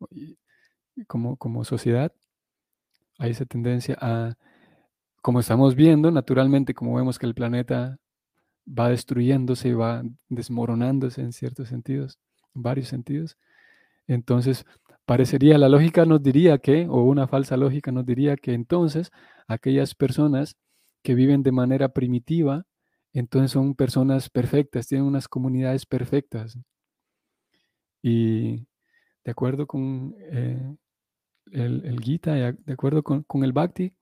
como, 1.06 1.36
como 1.36 1.64
sociedad. 1.64 2.12
Hay 3.18 3.30
esa 3.30 3.46
tendencia 3.46 3.96
a, 4.00 4.34
como 5.22 5.40
estamos 5.40 5.74
viendo, 5.74 6.10
naturalmente, 6.10 6.74
como 6.74 6.94
vemos 6.96 7.18
que 7.18 7.26
el 7.26 7.34
planeta 7.34 7.98
va 8.66 8.88
destruyéndose 8.90 9.74
va 9.74 10.02
desmoronándose 10.28 11.22
en 11.22 11.32
ciertos 11.32 11.68
sentidos, 11.68 12.18
en 12.54 12.62
varios 12.62 12.88
sentidos. 12.88 13.36
Entonces, 14.06 14.64
parecería, 15.06 15.58
la 15.58 15.68
lógica 15.68 16.06
nos 16.06 16.22
diría 16.22 16.58
que, 16.58 16.86
o 16.88 17.02
una 17.04 17.28
falsa 17.28 17.56
lógica 17.56 17.92
nos 17.92 18.06
diría 18.06 18.36
que 18.36 18.54
entonces 18.54 19.10
aquellas 19.48 19.94
personas 19.94 20.56
que 21.02 21.14
viven 21.14 21.42
de 21.42 21.52
manera 21.52 21.88
primitiva 21.90 22.66
entonces 23.12 23.50
son 23.50 23.74
personas 23.74 24.30
perfectas, 24.30 24.86
tienen 24.86 25.06
unas 25.06 25.28
comunidades 25.28 25.84
perfectas. 25.86 26.58
Y 28.02 28.66
de 29.24 29.30
acuerdo 29.30 29.66
con 29.66 30.14
eh, 30.18 30.76
el, 31.52 32.00
Gita, 32.00 32.34
de 32.34 32.72
acuerdo 32.72 33.02
con, 33.02 33.24
el 33.44 33.52
Bhakti, 33.52 33.92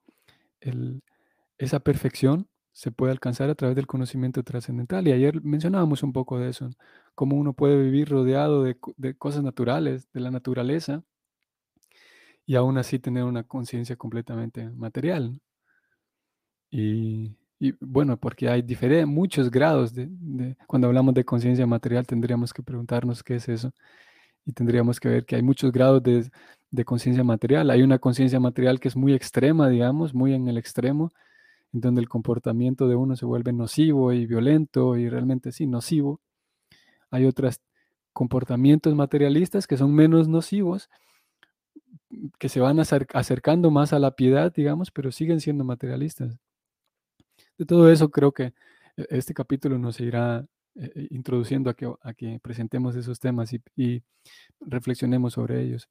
esa 1.58 1.80
perfección 1.80 2.48
se 2.72 2.92
puede 2.92 3.12
alcanzar 3.12 3.50
a 3.50 3.54
través 3.54 3.76
del 3.76 3.86
conocimiento 3.86 4.42
trascendental. 4.42 5.06
Y 5.08 5.12
ayer 5.12 5.42
mencionábamos 5.42 6.02
un 6.02 6.12
poco 6.12 6.38
de 6.38 6.50
eso, 6.50 6.70
cómo 7.14 7.36
uno 7.36 7.52
puede 7.54 7.80
vivir 7.82 8.08
rodeado 8.08 8.62
de, 8.64 8.76
de 8.96 9.14
cosas 9.16 9.42
naturales, 9.42 10.08
de 10.12 10.20
la 10.20 10.30
naturaleza, 10.30 11.02
y 12.46 12.56
aún 12.56 12.78
así 12.78 12.98
tener 12.98 13.24
una 13.24 13.44
conciencia 13.44 13.96
completamente 13.96 14.70
material. 14.70 15.40
Y 16.70 17.36
y 17.62 17.74
bueno, 17.78 18.16
porque 18.18 18.48
hay 18.48 18.64
muchos 19.04 19.50
grados 19.50 19.92
de, 19.94 20.08
cuando 20.66 20.88
hablamos 20.88 21.12
de 21.12 21.24
conciencia 21.26 21.66
material, 21.66 22.06
tendríamos 22.06 22.54
que 22.54 22.62
preguntarnos 22.62 23.22
qué 23.22 23.36
es 23.36 23.50
eso. 23.50 23.72
Y 24.46 24.52
tendríamos 24.52 24.98
que 24.98 25.10
ver 25.10 25.26
que 25.26 25.36
hay 25.36 25.42
muchos 25.42 25.70
grados 25.70 26.02
de, 26.02 26.30
de 26.70 26.84
conciencia 26.86 27.22
material. 27.22 27.70
Hay 27.70 27.82
una 27.82 27.98
conciencia 27.98 28.40
material 28.40 28.80
que 28.80 28.88
es 28.88 28.96
muy 28.96 29.12
extrema, 29.12 29.68
digamos, 29.68 30.14
muy 30.14 30.32
en 30.32 30.48
el 30.48 30.56
extremo, 30.56 31.10
en 31.72 31.80
donde 31.80 32.00
el 32.00 32.08
comportamiento 32.08 32.88
de 32.88 32.96
uno 32.96 33.16
se 33.16 33.26
vuelve 33.26 33.52
nocivo 33.52 34.12
y 34.12 34.26
violento 34.26 34.96
y 34.96 35.08
realmente 35.08 35.52
sí, 35.52 35.66
nocivo. 35.66 36.20
Hay 37.10 37.26
otros 37.26 37.60
comportamientos 38.12 38.94
materialistas 38.94 39.66
que 39.66 39.76
son 39.76 39.94
menos 39.94 40.28
nocivos, 40.28 40.90
que 42.38 42.48
se 42.48 42.60
van 42.60 42.80
acercando 42.80 43.70
más 43.70 43.92
a 43.92 43.98
la 43.98 44.12
piedad, 44.12 44.52
digamos, 44.52 44.90
pero 44.90 45.12
siguen 45.12 45.40
siendo 45.40 45.64
materialistas 45.64 46.38
de 47.60 47.66
todo 47.66 47.90
eso 47.90 48.10
creo 48.10 48.32
que 48.32 48.54
e, 48.96 49.06
este 49.10 49.34
capítulo 49.34 49.78
nos 49.78 50.00
irá 50.00 50.46
eh, 50.74 50.90
eh, 50.94 51.08
introduciendo 51.10 51.68
a 51.70 51.74
que, 51.74 51.92
a 52.02 52.14
que, 52.14 52.40
presentemos 52.42 52.96
esos 52.96 53.20
temas 53.20 53.52
y, 53.76 54.02
reflexionemos 54.60 55.34
sobre 55.34 55.62
ellos. 55.62 55.88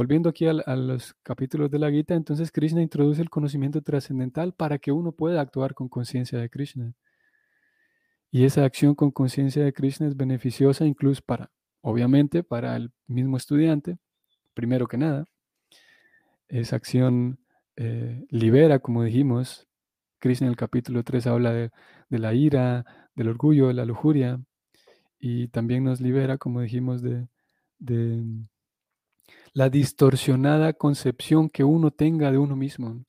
Volviendo 0.00 0.30
aquí 0.30 0.46
a, 0.46 0.54
los 0.76 1.12
capítulos 1.22 1.70
de 1.70 1.78
la 1.78 1.90
Gita, 1.90 2.14
entonces 2.14 2.50
Krishna 2.50 2.80
introduce 2.80 3.20
el 3.20 3.28
conocimiento 3.28 3.82
trascendental 3.82 4.54
para 4.54 4.78
que 4.78 4.92
uno 4.92 5.12
pueda 5.12 5.42
actuar 5.42 5.74
con 5.74 5.90
conciencia 5.90 6.38
de 6.38 6.48
Krishna. 6.48 6.94
Y 8.30 8.46
esa 8.46 8.64
acción 8.64 8.94
con 8.94 9.10
conciencia 9.10 9.62
de 9.62 9.74
Krishna 9.74 10.06
es 10.06 10.16
beneficiosa 10.16 10.86
incluso 10.86 11.20
para, 11.26 11.50
obviamente, 11.82 12.42
para 12.42 12.76
el 12.76 12.90
mismo 13.08 13.36
estudiante, 13.36 13.98
primero 14.54 14.88
que 14.88 14.96
nada. 14.96 15.26
Esa 16.48 16.76
acción 16.76 17.38
eh, 17.76 18.24
libera, 18.30 18.78
como 18.78 19.02
dijimos, 19.02 19.68
Krishna 20.18 20.46
en 20.46 20.52
el 20.52 20.56
capítulo 20.56 21.04
3 21.04 21.26
habla 21.26 21.52
de, 21.52 21.70
la 22.08 22.32
ira, 22.32 22.86
del 23.14 23.28
orgullo, 23.28 23.68
de 23.68 23.74
la 23.74 23.84
lujuria, 23.84 24.40
y 25.18 25.48
también 25.48 25.84
nos 25.84 26.00
libera, 26.00 26.38
como 26.38 26.62
dijimos, 26.62 27.02
de, 27.02 27.28
la 29.52 29.68
distorsionada 29.68 30.72
concepción 30.72 31.48
que 31.48 31.64
uno 31.64 31.90
tenga 31.90 32.30
de 32.30 32.38
uno 32.38 32.56
mismo. 32.56 33.04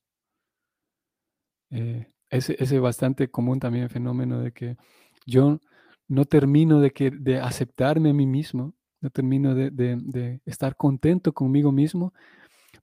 Eh, 1.70 2.08
ese, 2.30 2.56
ese 2.60 2.80
bastante 2.80 3.30
común 3.30 3.60
también 3.60 3.90
fenómeno 3.90 4.40
de 4.40 4.52
que 4.52 4.78
yo 5.26 5.60
no 6.08 6.26
termino 6.26 6.80
de, 6.80 6.92
que, 6.92 7.12
de 7.12 7.40
aceptarme 7.40 8.10
a 8.10 8.14
mí 8.14 8.26
mismo, 8.26 8.74
no 9.02 9.10
termino 9.10 9.56
de, 9.56 9.72
de 9.72 10.42
estar 10.46 10.76
contento 10.76 11.34
conmigo 11.34 11.72
mismo 11.72 12.14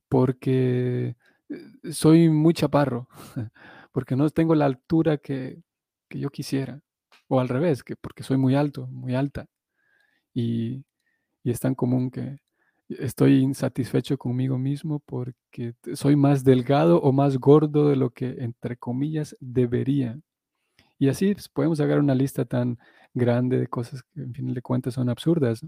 porque 0.09 1.17
eh, 1.49 1.93
soy 1.93 2.29
muy 2.29 2.55
chaparro. 2.55 3.09
porque 3.93 4.17
no 4.17 4.29
tengo 4.31 4.55
la 4.55 4.67
altura 4.67 5.19
que, 5.19 5.63
yo 6.11 6.31
quisiera. 6.31 6.81
O 7.29 7.41
al 7.41 7.49
revés, 7.49 7.83
que 7.83 7.97
porque 7.97 8.23
soy 8.23 8.37
muy 8.39 8.55
alto, 8.55 8.87
muy 8.89 9.15
alta. 9.15 9.47
Y, 10.35 10.85
es 11.45 11.61
tan 11.61 11.75
común 11.75 12.11
que 12.11 12.39
estoy 12.89 13.39
insatisfecho 13.39 14.17
conmigo 14.17 14.59
mismo 14.59 15.01
porque 15.01 15.75
soy 15.95 16.17
más 16.17 16.45
delgado 16.45 17.01
o 17.01 17.13
más 17.13 17.39
gordo 17.39 17.89
de 17.89 17.97
lo 17.97 18.11
que, 18.11 18.37
entre 18.39 18.77
comillas, 18.77 19.37
debería. 19.41 20.19
Y 20.99 21.09
así 21.09 21.35
pues, 21.35 21.49
podemos 21.49 21.79
sacar 21.79 21.99
una 21.99 22.15
lista 22.15 22.45
tan 22.45 22.79
grande 23.15 23.59
de 23.59 23.67
cosas 23.69 24.03
que, 24.03 24.21
en 24.21 24.35
fin 24.35 24.53
de 24.53 24.63
cuentas, 24.63 24.95
son 24.95 25.09
absurdas. 25.09 25.61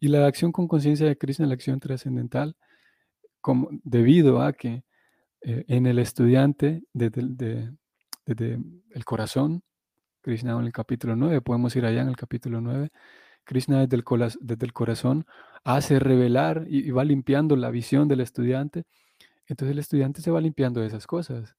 Y 0.00 0.08
la 0.08 0.26
acción 0.26 0.52
con 0.52 0.68
conciencia 0.68 1.06
de 1.06 1.16
Krishna, 1.16 1.46
la 1.46 1.54
acción 1.54 1.80
trascendental, 1.80 2.56
como, 3.40 3.68
debido 3.84 4.42
a 4.42 4.52
que 4.52 4.84
eh, 5.42 5.64
en 5.68 5.86
el 5.86 5.98
estudiante 5.98 6.82
desde, 6.92 7.70
el 8.26 9.04
corazón, 9.04 9.62
Krishna 10.22 10.52
en 10.58 10.64
el 10.64 10.72
capítulo 10.72 11.14
9, 11.16 11.42
podemos 11.42 11.76
ir 11.76 11.84
allá 11.84 12.00
en 12.02 12.08
el 12.08 12.16
capítulo 12.16 12.60
9, 12.60 12.90
Krishna 13.44 13.80
desde 13.80 13.96
el, 13.96 14.04
desde 14.40 14.66
el 14.66 14.72
corazón 14.72 15.26
hace 15.64 15.98
revelar 15.98 16.66
y, 16.68 16.90
va 16.90 17.04
limpiando 17.04 17.56
la 17.56 17.70
visión 17.70 18.08
del 18.08 18.20
estudiante, 18.20 18.84
entonces 19.46 19.72
el 19.72 19.78
estudiante 19.78 20.22
se 20.22 20.30
va 20.30 20.40
limpiando 20.40 20.80
de 20.80 20.88
esas 20.88 21.06
cosas, 21.06 21.56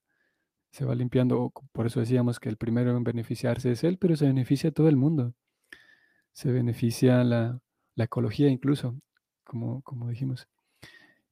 se 0.70 0.84
va 0.84 0.94
limpiando, 0.94 1.52
por 1.72 1.86
eso 1.86 2.00
decíamos 2.00 2.40
que 2.40 2.48
el 2.48 2.56
primero 2.56 2.96
en 2.96 3.04
beneficiarse 3.04 3.72
es 3.72 3.84
él, 3.84 3.98
pero 3.98 4.16
se 4.16 4.26
beneficia 4.26 4.70
a 4.70 4.72
todo 4.72 4.88
el 4.88 4.96
mundo, 4.96 5.34
se 6.32 6.52
beneficia 6.52 7.24
la, 7.24 7.60
la 7.94 8.04
ecología 8.04 8.48
incluso, 8.48 8.96
como, 9.44 9.82
como 9.82 10.08
dijimos. 10.08 10.48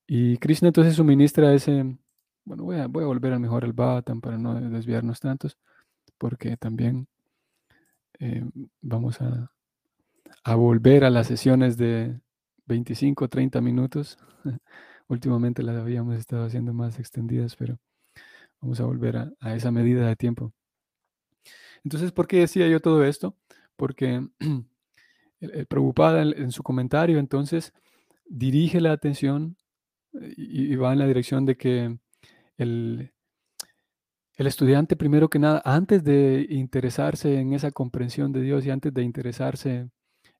Y 0.06 0.38
Krishna 0.38 0.68
entonces 0.68 0.96
suministra 0.96 1.54
ese, 1.54 1.96
bueno, 2.44 2.64
voy 2.64 2.76
a, 2.78 2.86
volver 2.86 3.32
a 3.32 3.38
mejor 3.38 3.64
al 3.64 3.72
Bhavatam 3.72 4.20
para 4.20 4.38
no 4.38 4.54
desviarnos 4.70 5.20
tantos, 5.20 5.58
porque 6.18 6.56
también 6.56 7.08
eh, 8.18 8.44
vamos 8.80 9.20
a, 9.20 9.53
a 10.44 10.54
volver 10.54 11.04
a 11.04 11.10
las 11.10 11.26
sesiones 11.26 11.76
de 11.78 12.20
25, 12.66 13.28
30 13.28 13.60
minutos. 13.60 14.18
Últimamente 15.08 15.62
las 15.62 15.76
habíamos 15.76 16.16
estado 16.16 16.44
haciendo 16.44 16.72
más 16.72 16.98
extendidas, 16.98 17.56
pero 17.56 17.78
vamos 18.60 18.78
a 18.80 18.84
volver 18.84 19.16
a, 19.16 19.56
esa 19.56 19.70
medida 19.70 20.06
de 20.06 20.16
tiempo. 20.16 20.52
Entonces, 21.82 22.12
¿por 22.12 22.26
qué 22.26 22.40
decía 22.40 22.68
yo 22.68 22.80
todo 22.80 23.04
esto? 23.04 23.36
Porque 23.76 24.26
Prabhupada 25.68 26.22
en, 26.22 26.52
su 26.52 26.62
comentario 26.62 27.18
entonces 27.18 27.72
dirige 28.26 28.80
la 28.80 28.92
atención 28.92 29.56
y, 30.12 30.72
y, 30.72 30.76
va 30.76 30.92
en 30.92 30.98
la 30.98 31.06
dirección 31.06 31.44
de 31.44 31.56
que 31.56 31.98
el, 32.56 33.12
el 34.36 34.46
estudiante, 34.46 34.96
primero 34.96 35.28
que 35.28 35.38
nada, 35.38 35.62
antes 35.64 36.02
de 36.04 36.46
interesarse 36.50 37.38
en 37.38 37.52
esa 37.52 37.70
comprensión 37.72 38.32
de 38.32 38.42
Dios 38.42 38.64
y 38.64 38.70
antes 38.70 38.92
de 38.94 39.02
interesarse 39.02 39.90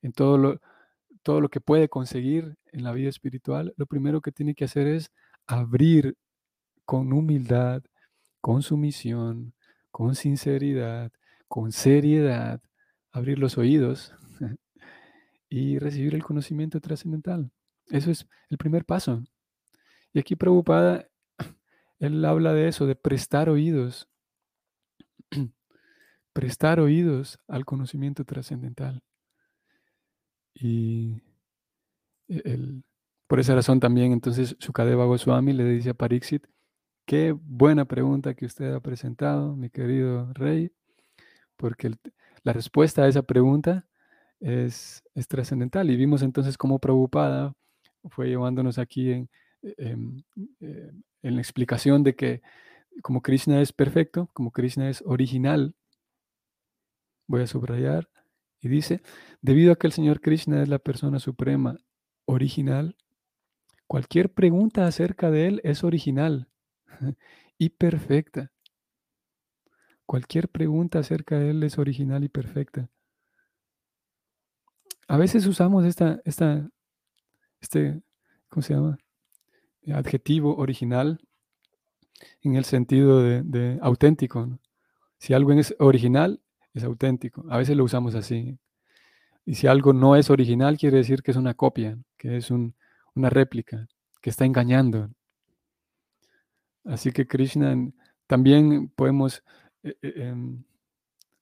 en 0.05 0.13
todo 0.13 0.37
lo, 0.37 0.61
todo 1.23 1.41
lo 1.41 1.49
que 1.49 1.61
puede 1.61 1.89
conseguir 1.89 2.57
en 2.73 2.85
la 2.85 2.93
vida 2.93 3.09
espiritual, 3.09 3.73
lo 3.79 3.87
primero 3.87 4.21
que 4.21 4.33
tiene 4.33 4.55
que 4.55 4.67
hacer 4.67 4.87
es 4.87 5.11
abrir 5.47 6.17
con 6.85 7.13
humildad, 7.15 7.83
con 8.43 8.63
sumisión, 8.63 9.55
con 9.91 10.15
sinceridad, 10.15 11.11
con 11.49 11.73
seriedad, 11.73 12.61
abrir 13.13 13.39
los 13.39 13.57
oídos 13.57 14.15
y 15.49 15.79
recibir 15.79 16.15
el 16.15 16.23
conocimiento 16.23 16.81
trascendental. 16.81 17.51
Eso 17.89 18.11
es 18.11 18.27
el 18.51 18.59
primer 18.59 18.85
paso. 18.85 19.25
Y 20.13 20.19
aquí 20.19 20.37
Prabhupada, 20.37 21.09
él 21.99 22.23
habla 22.27 22.53
de 22.53 22.69
eso, 22.69 22.87
de 22.87 22.95
prestar 22.95 23.49
oídos, 23.49 24.07
prestar 26.35 26.79
oídos 26.79 27.39
al 27.49 27.65
conocimiento 27.65 28.27
trascendental. 28.27 29.03
Y 30.55 31.23
el, 32.29 32.85
por 33.27 33.41
esa 33.41 33.55
razón 33.55 33.81
también 33.81 34.13
entonces 34.13 34.57
Sukadeva 34.61 35.07
Goswami 35.07 35.53
le 35.53 35.65
dice 35.65 35.91
a 35.91 35.95
Pariksit, 35.95 36.47
qué 37.07 37.33
buena 37.33 37.85
pregunta 37.85 38.35
que 38.35 38.47
usted 38.47 38.73
ha 38.73 38.81
presentado, 38.81 39.57
mi 39.57 39.71
querido 39.71 40.33
rey, 40.35 40.73
porque 41.57 41.93
la 42.43 42.53
respuesta 42.53 43.03
a 43.03 43.09
esa 43.09 43.23
pregunta 43.23 43.87
es, 44.41 45.03
es 45.15 45.29
trascendental. 45.29 45.91
Y 45.91 45.97
vimos 45.97 46.23
entonces 46.23 46.57
cómo 46.59 46.79
Prabhupada 46.79 47.55
fue 48.11 48.29
llevándonos 48.29 48.79
aquí 48.79 49.11
en, 49.13 49.31
en, 49.63 50.25
en, 50.61 51.35
la 51.35 51.41
explicación 51.41 52.03
de 52.03 52.15
que 52.15 52.43
como 53.03 53.23
Krishna 53.23 53.61
es 53.61 53.73
perfecto, 53.73 54.31
como 54.35 54.51
Krishna 54.51 54.89
es 54.89 55.03
original, 55.07 55.75
voy 57.27 57.43
a 57.43 57.47
subrayar, 57.47 58.09
y 58.65 58.69
dice, 58.69 59.03
debido 59.43 59.73
a 59.73 59.77
que 59.77 59.87
el 59.87 59.93
Señor 59.93 60.23
Krishna 60.23 60.63
es 60.63 60.69
la 60.69 60.79
persona 60.79 61.19
suprema 61.19 61.77
original, 62.25 62.97
cualquier 63.87 64.33
pregunta 64.33 64.87
acerca 64.87 65.31
de 65.31 65.47
Él 65.49 65.61
es 65.65 65.85
original 65.85 66.49
y 67.59 67.69
perfecta. 67.69 68.51
Cualquier 70.07 70.49
pregunta 70.49 71.01
acerca 71.01 71.39
de 71.39 71.51
Él 71.51 71.63
es 71.63 71.79
original 71.79 72.25
y 72.25 72.31
perfecta. 72.31 72.89
A 75.09 75.19
veces 75.19 75.47
usamos 75.47 75.85
esta, 75.85 76.23
esta, 76.25 76.67
este, 77.61 78.01
¿cómo 78.49 78.63
se 78.63 78.73
llama? 78.73 78.97
Adjetivo 79.93 80.57
original 80.57 81.21
en 82.41 82.57
el 82.57 82.65
sentido 82.65 83.23
de, 83.23 83.79
auténtico. 83.83 84.59
Si 85.19 85.35
algo 85.35 85.53
es 85.53 85.75
original, 85.79 86.41
es 86.75 86.85
auténtico. 86.85 87.45
A 87.49 87.57
veces 87.59 87.77
lo 87.77 87.85
usamos 87.85 88.15
así. 88.15 88.59
Y 89.47 89.55
si 89.55 89.67
algo 89.67 89.93
no 89.93 90.17
es 90.17 90.31
original, 90.31 90.77
quiere 90.77 90.99
decir 90.99 91.23
que 91.23 91.31
es 91.31 91.37
una 91.37 91.55
copia, 91.55 91.99
que 92.17 92.37
es 92.37 92.51
un, 92.51 92.75
una 93.15 93.31
réplica, 93.31 93.87
que 94.21 94.31
está 94.31 94.45
engañando. 94.45 95.11
Así 96.85 97.13
que 97.13 97.27
Krishna 97.27 97.77
también 98.27 98.89
podemos 98.89 99.43
eh, 99.83 99.97
eh, 100.03 100.35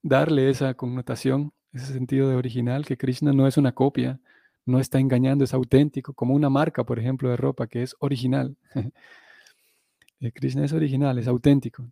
darle 0.03 0.51
esa 0.51 0.75
connotación, 0.75 1.53
ese 1.73 1.93
sentido 1.93 2.29
de 2.29 2.37
original, 2.37 2.85
que 2.85 2.97
Krishna 2.97 3.33
no 3.33 3.47
es 3.47 3.57
una 3.57 3.73
copia, 3.73 4.21
no 4.67 4.79
está 4.79 4.99
engañando, 5.01 5.45
es 5.45 5.55
auténtico, 5.55 6.13
como 6.15 6.35
una 6.35 6.51
marca, 6.51 6.85
por 6.85 6.99
ejemplo, 6.99 7.31
de 7.31 7.37
ropa 7.37 7.67
que 7.67 7.83
es 7.83 7.97
original. 8.01 8.57
Krishna 10.35 10.65
es 10.65 10.73
original, 10.73 11.19
es 11.19 11.27
auténtico. 11.27 11.91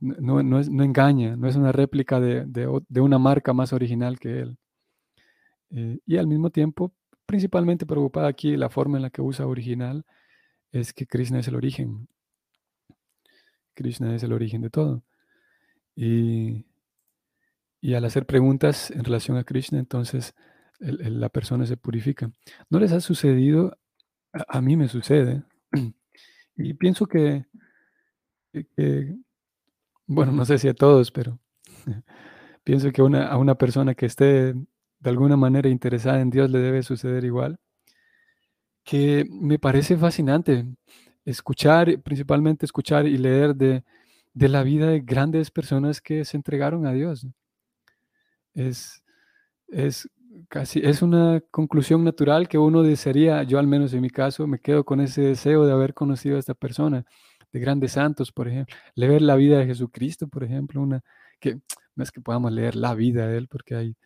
No, 0.00 0.42
no, 0.42 0.60
es, 0.60 0.70
no, 0.70 0.82
engaña, 0.84 1.36
no 1.36 1.48
es 1.48 1.56
una 1.56 1.72
réplica 1.72 2.20
de, 2.20 2.44
de, 2.46 3.00
una 3.00 3.18
marca 3.18 3.52
más 3.52 3.72
original 3.72 4.18
que 4.18 4.40
él. 4.40 4.58
Eh, 5.70 5.98
y 6.06 6.16
al 6.16 6.26
mismo 6.26 6.50
tiempo, 6.50 6.92
principalmente 7.26 7.86
preocupada 7.86 8.28
aquí 8.28 8.56
la 8.56 8.70
forma 8.70 8.98
en 8.98 9.02
la 9.02 9.10
que 9.10 9.22
usa 9.22 9.46
original, 9.46 10.04
es 10.72 10.92
que 10.92 11.06
Krishna 11.06 11.40
es 11.40 11.48
el 11.48 11.56
origen. 11.56 12.08
Krishna 13.74 14.14
es 14.14 14.22
el 14.22 14.32
origen 14.32 14.62
de 14.62 14.70
todo. 14.70 15.04
Y, 15.94 16.66
y 17.80 17.94
al 17.94 18.04
hacer 18.04 18.26
preguntas 18.26 18.90
en 18.90 19.04
relación 19.04 19.36
a 19.36 19.44
Krishna, 19.44 19.78
entonces 19.78 20.34
la 20.80 21.28
persona 21.28 21.66
se 21.66 21.76
purifica. 21.76 22.30
¿No 22.70 22.78
les 22.78 22.92
ha 22.92 23.00
sucedido? 23.00 23.76
A, 24.32 24.58
a 24.58 24.60
mí 24.60 24.76
me 24.76 24.88
sucede. 24.88 25.44
Y 26.60 26.74
pienso 26.74 27.06
que, 27.06 27.46
que, 28.52 29.16
bueno, 30.08 30.32
no 30.32 30.44
sé 30.44 30.58
si 30.58 30.68
a 30.68 30.74
todos, 30.74 31.12
pero 31.12 31.38
pienso 32.64 32.90
que 32.92 33.02
a 33.02 33.36
una 33.36 33.54
persona 33.56 33.94
que 33.94 34.06
esté 34.06 34.54
de 34.54 35.10
alguna 35.10 35.36
manera 35.36 35.68
interesada 35.68 36.20
en 36.20 36.30
Dios 36.30 36.50
le 36.50 36.58
debe 36.58 36.82
suceder 36.82 37.24
igual, 37.24 37.58
que 38.84 39.26
me 39.30 39.58
parece 39.58 39.96
fascinante 39.96 40.66
escuchar, 41.24 42.00
principalmente 42.02 42.64
escuchar 42.64 43.06
y 43.06 43.18
leer 43.18 43.54
de, 43.54 43.84
de 44.32 44.48
la 44.48 44.62
vida 44.62 44.88
de 44.88 45.00
grandes 45.00 45.50
personas 45.50 46.00
que 46.00 46.24
se 46.24 46.38
entregaron 46.38 46.86
a 46.86 46.92
Dios. 46.92 47.26
Es, 48.54 49.02
es 49.68 50.08
casi, 50.48 50.80
es 50.82 51.02
una 51.02 51.42
conclusión 51.50 52.04
natural 52.04 52.48
que 52.48 52.58
uno 52.58 52.82
desearía, 52.82 53.42
yo 53.42 53.58
al 53.58 53.66
menos 53.66 53.92
en 53.94 54.00
mi 54.02 54.10
caso, 54.10 54.46
me 54.46 54.58
quedo 54.60 54.84
con 54.84 55.00
ese 55.00 55.22
deseo 55.22 55.66
de 55.66 55.72
haber 55.72 55.94
conocido 55.94 56.36
a 56.36 56.40
esta 56.40 56.54
persona, 56.54 57.04
de 57.52 57.60
grandes 57.60 57.92
santos, 57.92 58.32
por 58.32 58.48
ejemplo, 58.48 58.74
leer 58.94 59.22
la 59.22 59.36
vida 59.36 59.58
de 59.58 59.66
Jesucristo, 59.66 60.28
por 60.28 60.44
ejemplo, 60.44 60.80
una 60.82 61.02
que 61.40 61.60
no 61.96 62.02
es 62.04 62.10
que 62.12 62.20
podamos 62.20 62.52
leer 62.52 62.76
la 62.76 62.94
vida 62.94 63.26
de 63.26 63.38
él, 63.38 63.48
porque 63.48 63.74
hay 63.74 63.96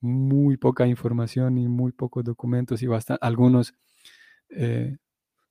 muy 0.00 0.56
poca 0.56 0.86
información 0.86 1.58
y 1.58 1.68
muy 1.68 1.92
pocos 1.92 2.24
documentos 2.24 2.82
y 2.82 2.86
bastante, 2.86 3.24
algunos 3.24 3.74
eh, 4.50 4.96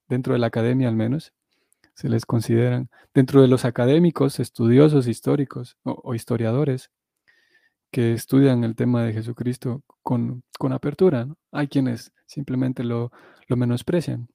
dentro 0.08 0.34
de 0.34 0.40
la 0.40 0.48
academia 0.48 0.88
al 0.90 0.96
menos 0.96 1.34
se 1.96 2.10
les 2.10 2.26
consideran, 2.26 2.90
dentro 3.14 3.42
de 3.42 3.48
los 3.48 3.66
académicos, 3.66 4.40
estudiosos 4.40 5.08
históricos 5.08 5.78
o, 5.84 6.00
o 6.04 6.16
historiadores 6.16 6.90
que 7.94 8.14
estudian 8.14 8.64
el 8.64 8.76
tema 8.76 9.04
de 9.04 9.14
Jesucristo 9.14 9.84
con, 10.02 10.44
con 10.58 10.74
apertura. 10.74 11.26
¿no? 11.26 11.38
Hay 11.52 11.68
quienes 11.68 12.12
simplemente 12.26 12.84
lo, 12.84 13.12
lo 13.48 13.56
menosprecian, 13.56 14.28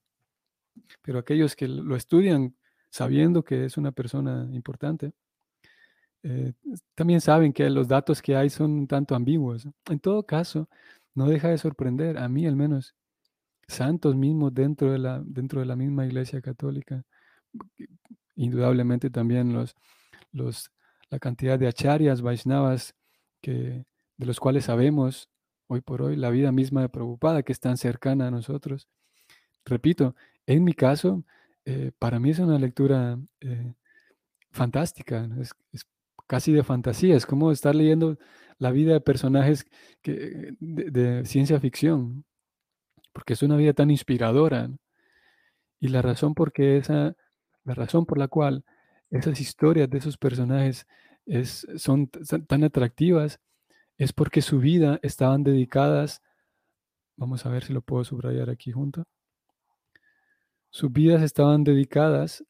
pero 1.02 1.18
aquellos 1.18 1.56
que 1.56 1.66
lo 1.66 1.96
estudian 1.96 2.54
sabiendo 2.90 3.44
que 3.44 3.64
es 3.64 3.76
una 3.76 3.92
persona 3.92 4.48
importante, 4.52 5.12
eh, 6.22 6.52
también 6.94 7.20
saben 7.20 7.52
que 7.52 7.70
los 7.70 7.88
datos 7.88 8.22
que 8.22 8.36
hay 8.36 8.50
son 8.50 8.72
un 8.72 8.86
tanto 8.86 9.14
ambiguos. 9.14 9.68
En 9.88 10.00
todo 10.00 10.24
caso, 10.24 10.68
no 11.14 11.26
deja 11.28 11.48
de 11.48 11.58
sorprender, 11.58 12.18
a 12.18 12.28
mí 12.28 12.46
al 12.46 12.56
menos, 12.56 12.94
santos 13.68 14.16
mismos 14.16 14.54
dentro 14.54 14.92
de 14.92 14.98
la, 14.98 15.22
dentro 15.24 15.60
de 15.60 15.66
la 15.66 15.76
misma 15.76 16.06
Iglesia 16.06 16.40
Católica, 16.40 17.04
indudablemente 18.36 19.10
también 19.10 19.52
los, 19.52 19.74
los, 20.32 20.70
la 21.10 21.18
cantidad 21.18 21.58
de 21.58 21.68
acharyas, 21.68 22.22
vaisnavas, 22.22 22.94
que, 23.40 23.84
de 24.16 24.26
los 24.26 24.40
cuales 24.40 24.64
sabemos 24.64 25.28
hoy 25.68 25.80
por 25.82 26.02
hoy, 26.02 26.16
la 26.16 26.30
vida 26.30 26.50
misma 26.50 26.82
de 26.82 26.88
Prabhupada, 26.88 27.42
que 27.42 27.52
es 27.52 27.60
tan 27.60 27.76
cercana 27.76 28.28
a 28.28 28.30
nosotros. 28.30 28.88
Repito, 29.64 30.16
en 30.46 30.64
mi 30.64 30.72
caso, 30.72 31.24
eh, 31.70 31.92
para 31.98 32.18
mí 32.18 32.30
es 32.30 32.38
una 32.38 32.58
lectura 32.58 33.18
eh, 33.40 33.74
fantástica, 34.52 35.28
es, 35.38 35.52
casi 36.26 36.50
de 36.50 36.64
fantasía, 36.64 37.14
es 37.14 37.26
como 37.26 37.52
estar 37.52 37.74
leyendo 37.74 38.16
la 38.56 38.70
vida 38.70 38.94
de 38.94 39.02
personajes 39.02 39.66
de, 40.02 41.22
ciencia 41.26 41.60
ficción, 41.60 42.24
porque 43.12 43.34
es 43.34 43.42
una 43.42 43.56
vida 43.58 43.74
tan 43.74 43.90
inspiradora. 43.90 44.70
Y 45.78 45.88
la 45.88 46.00
razón 46.00 46.34
por 46.34 46.52
esa, 46.56 47.14
la 47.64 47.74
razón 47.74 48.06
por 48.06 48.16
la 48.16 48.28
cual 48.28 48.64
esas 49.10 49.38
historias 49.38 49.90
de 49.90 49.98
esos 49.98 50.16
personajes 50.16 50.86
es, 51.26 51.66
son 51.76 52.08
tan 52.08 52.64
atractivas 52.64 53.40
es 53.98 54.14
porque 54.14 54.40
su 54.40 54.58
vida 54.58 55.00
estaban 55.02 55.44
dedicadas, 55.44 56.22
vamos 57.16 57.44
a 57.44 57.50
ver 57.50 57.62
si 57.62 57.74
lo 57.74 57.82
puedo 57.82 58.04
subrayar 58.04 58.48
aquí 58.48 58.72
junto, 58.72 59.04
sus 60.70 60.92
vidas 60.92 61.22
estaban 61.22 61.64
dedicadas 61.64 62.44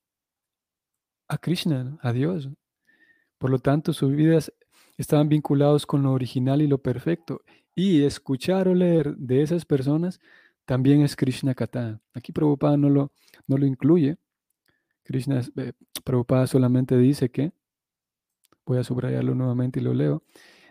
a 1.29 1.39
Krishna, 1.39 1.99
a 2.03 2.13
Dios. 2.13 2.49
Por 3.39 3.51
lo 3.51 3.59
tanto, 3.59 3.93
sus 3.93 4.13
vidas 4.13 4.53
estaban 4.97 5.29
vinculados 5.29 5.87
con 5.87 6.03
lo 6.03 6.13
original 6.13 6.61
y 6.63 6.67
lo 6.67 6.79
perfecto. 6.79 7.43
Y 7.75 8.03
escuchar 8.03 8.67
o 8.69 8.75
leer 8.75 9.17
de 9.17 9.43
esas 9.43 9.65
personas 9.65 10.21
también 10.65 11.03
es 11.03 11.17
Krishna 11.17 11.55
Kata. 11.55 12.01
Aquí 12.13 12.33
Prabhupada 12.33 12.77
no 12.77 12.91
lo, 12.91 13.13
no 13.47 13.57
lo 13.57 13.67
incluye. 13.67 14.19
Krishna, 15.05 15.43
eh, 15.57 15.73
Prabhupada 16.05 16.47
solamente 16.47 16.97
dice 16.99 17.31
que, 17.31 17.53
voy 18.67 18.79
a 18.79 18.85
subrayarlo 18.85 19.35
nuevamente 19.35 19.81
y 19.81 19.83
lo 19.83 19.95
leo, 19.95 20.23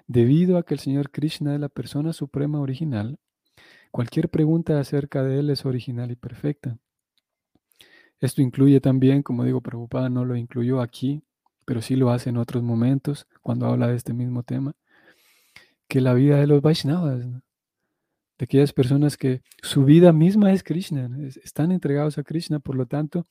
debido 0.06 0.58
a 0.58 0.64
que 0.64 0.76
el 0.76 0.80
Señor 0.80 1.10
Krishna 1.10 1.56
es 1.56 1.60
la 1.60 1.70
persona 1.70 2.14
suprema 2.14 2.60
original, 2.60 3.18
cualquier 3.92 4.30
pregunta 4.30 4.80
acerca 4.80 5.24
de 5.24 5.40
Él 5.40 5.50
es 5.50 5.66
original 5.66 6.12
y 6.12 6.16
perfecta. 6.16 6.78
Esto 8.20 8.42
incluye 8.42 8.82
también, 8.82 9.22
como 9.22 9.44
digo, 9.44 9.62
Prabhupada 9.62 10.10
no 10.10 10.26
lo 10.26 10.36
incluyó 10.36 10.82
aquí, 10.82 11.24
pero 11.66 11.82
sí 11.82 11.96
lo 11.96 12.10
hace 12.10 12.30
en 12.30 12.38
otros 12.38 12.64
momentos 12.64 13.28
cuando 13.42 13.68
habla 13.68 13.88
de 13.88 13.96
este 13.96 14.14
mismo 14.14 14.42
tema, 14.44 14.74
que 15.88 16.02
la 16.02 16.14
vida 16.14 16.38
de 16.38 16.48
los 16.48 16.62
Vaishnavas, 16.62 17.26
de 17.30 18.44
aquellas 18.44 18.74
personas 18.74 19.18
que 19.18 19.42
su 19.62 19.84
vida 19.84 20.14
misma 20.14 20.52
es 20.52 20.64
Krishna, 20.64 21.10
están 21.44 21.72
entregados 21.72 22.18
a 22.18 22.24
Krishna, 22.24 22.60
por 22.60 22.76
lo 22.76 22.86
tanto, 22.86 23.26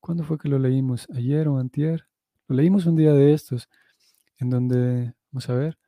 ¿cuándo 0.00 0.24
fue 0.24 0.38
que 0.38 0.48
lo 0.48 0.58
leímos? 0.58 1.08
¿Ayer 1.14 1.48
o 1.48 1.58
antier? 1.58 2.06
Lo 2.46 2.56
leímos 2.56 2.86
un 2.86 2.96
día 2.96 3.12
de 3.12 3.32
estos, 3.32 3.68
en 4.38 4.50
donde, 4.50 5.14
vamos 5.32 5.48
a 5.48 5.54
ver, 5.54 5.78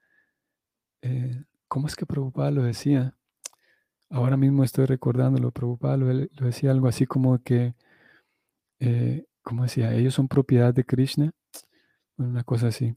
eh, 1.02 1.44
¿cómo 1.68 1.86
es 1.86 1.94
que 1.94 2.06
Prabhupada 2.06 2.50
lo 2.50 2.62
decía? 2.62 3.14
Ahora 4.08 4.36
mismo 4.36 4.64
estoy 4.64 4.86
recordándolo, 4.86 5.52
Prabhupada 5.52 5.96
lo 5.96 6.06
decía 6.06 6.72
algo 6.72 6.88
así 6.88 7.06
como 7.06 7.38
que 7.42 7.74
eh, 8.80 9.24
como 9.42 9.64
decía, 9.64 9.94
ellos 9.94 10.14
son 10.14 10.28
propiedad 10.28 10.74
de 10.74 10.84
Krishna, 10.84 11.32
una 12.16 12.44
cosa 12.44 12.68
así. 12.68 12.94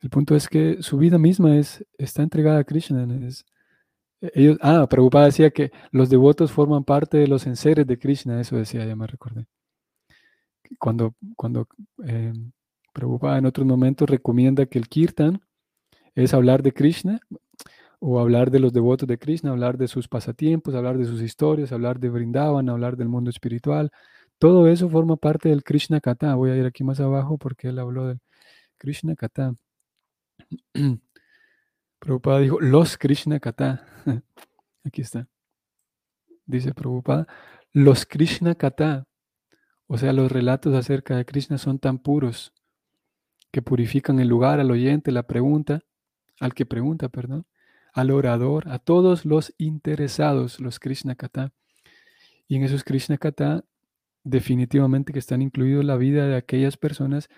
El 0.00 0.10
punto 0.10 0.36
es 0.36 0.48
que 0.48 0.82
su 0.82 0.98
vida 0.98 1.18
misma 1.18 1.56
es, 1.56 1.84
está 1.98 2.22
entregada 2.22 2.60
a 2.60 2.64
Krishna. 2.64 3.06
E, 4.20 4.30
ellos, 4.34 4.58
ah, 4.62 4.86
Prabhupada 4.88 5.26
decía 5.26 5.50
que 5.50 5.70
los 5.90 6.10
devotos 6.10 6.52
forman 6.52 6.84
parte 6.84 7.18
de 7.18 7.28
los 7.28 7.46
enseres 7.46 7.86
de 7.86 7.98
Krishna, 7.98 8.40
eso 8.40 8.56
decía, 8.56 8.84
ya 8.84 8.96
me 8.96 9.06
recordé. 9.06 9.46
Cuando, 10.78 11.14
cuando 11.36 11.66
eh, 12.04 12.32
Prabhupada 12.92 13.38
en 13.38 13.46
otros 13.46 13.66
momentos 13.66 14.08
recomienda 14.08 14.66
que 14.66 14.78
el 14.78 14.88
kirtan 14.88 15.40
es 16.14 16.34
hablar 16.34 16.62
de 16.62 16.72
Krishna, 16.72 17.20
o 18.00 18.20
hablar 18.20 18.50
de 18.50 18.60
los 18.60 18.72
devotos 18.72 19.08
de 19.08 19.18
Krishna, 19.18 19.50
hablar 19.50 19.76
de 19.76 19.88
sus 19.88 20.08
pasatiempos, 20.08 20.74
hablar 20.74 20.98
de 20.98 21.04
sus 21.04 21.20
historias, 21.20 21.72
hablar 21.72 21.98
de 21.98 22.10
Vrindavan, 22.10 22.68
hablar 22.68 22.96
del 22.96 23.08
mundo 23.08 23.30
espiritual, 23.30 23.90
todo 24.38 24.68
eso 24.68 24.88
forma 24.88 25.16
parte 25.16 25.48
del 25.48 25.64
Krishna 25.64 26.00
Kata. 26.00 26.34
Voy 26.34 26.50
a 26.50 26.56
ir 26.56 26.64
aquí 26.64 26.84
más 26.84 27.00
abajo 27.00 27.38
porque 27.38 27.68
él 27.68 27.78
habló 27.78 28.06
del 28.06 28.20
Krishna 28.78 29.16
Kata. 29.16 29.54
Prabhupada 31.98 32.38
dijo, 32.40 32.60
los 32.60 32.96
Krishna 32.96 33.40
Kata. 33.40 33.84
Aquí 34.84 35.02
está. 35.02 35.28
Dice 36.46 36.72
Prabhupada, 36.72 37.26
los 37.72 38.06
Krishna 38.06 38.54
Kata, 38.54 39.06
o 39.86 39.98
sea, 39.98 40.12
los 40.12 40.30
relatos 40.30 40.74
acerca 40.74 41.16
de 41.16 41.24
Krishna 41.24 41.58
son 41.58 41.78
tan 41.78 41.98
puros 41.98 42.54
que 43.50 43.60
purifican 43.60 44.20
el 44.20 44.28
lugar 44.28 44.60
al 44.60 44.70
oyente, 44.70 45.12
la 45.12 45.24
pregunta, 45.24 45.80
al 46.40 46.54
que 46.54 46.64
pregunta, 46.64 47.08
perdón, 47.08 47.46
al 47.92 48.10
orador, 48.10 48.68
a 48.68 48.78
todos 48.78 49.24
los 49.24 49.54
interesados, 49.58 50.60
los 50.60 50.78
Krishna 50.78 51.16
Kata. 51.16 51.52
Y 52.46 52.56
en 52.56 52.62
esos 52.62 52.84
Krishna 52.84 53.18
Kata 53.18 53.64
definitivamente 54.28 55.12
que 55.12 55.18
están 55.18 55.42
incluidos 55.42 55.84
la 55.84 55.96
vida 55.96 56.26
de 56.26 56.36
aquellas 56.36 56.76
personas 56.76 57.28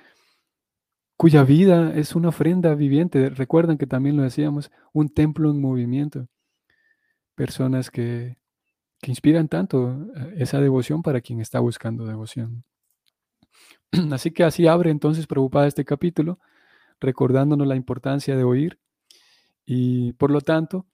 cuya 1.16 1.44
vida 1.44 1.92
es 1.94 2.14
una 2.14 2.31
ofrenda 2.31 2.74
viviente. 2.74 3.29
Recuerdan 3.31 3.76
que 3.76 3.87
también 3.87 4.16
lo 4.16 4.22
decíamos, 4.22 4.70
un 4.92 5.11
templo 5.11 5.50
en 5.50 5.61
movimiento. 5.61 6.29
Personas 7.35 7.90
que, 7.90 8.38
que 9.00 9.11
inspiran 9.11 9.48
tanto 9.48 10.07
eh, 10.16 10.35
esa 10.38 10.61
devoción 10.61 11.03
para 11.03 11.20
quien 11.20 11.40
está 11.40 11.61
buscando 11.61 12.07
devoción. 12.07 12.64
Así 14.12 14.31
que 14.31 14.44
así 14.44 14.66
abre 14.66 14.90
entonces 14.90 15.26
preocupada 15.26 15.66
este 15.66 15.85
capítulo, 15.85 16.38
recordándonos 17.00 17.66
la 17.66 17.76
importancia 17.76 18.37
de 18.37 18.44
oír 18.44 18.79
y 19.64 20.12
por 20.14 20.31
lo 20.31 20.40
tanto 20.40 20.87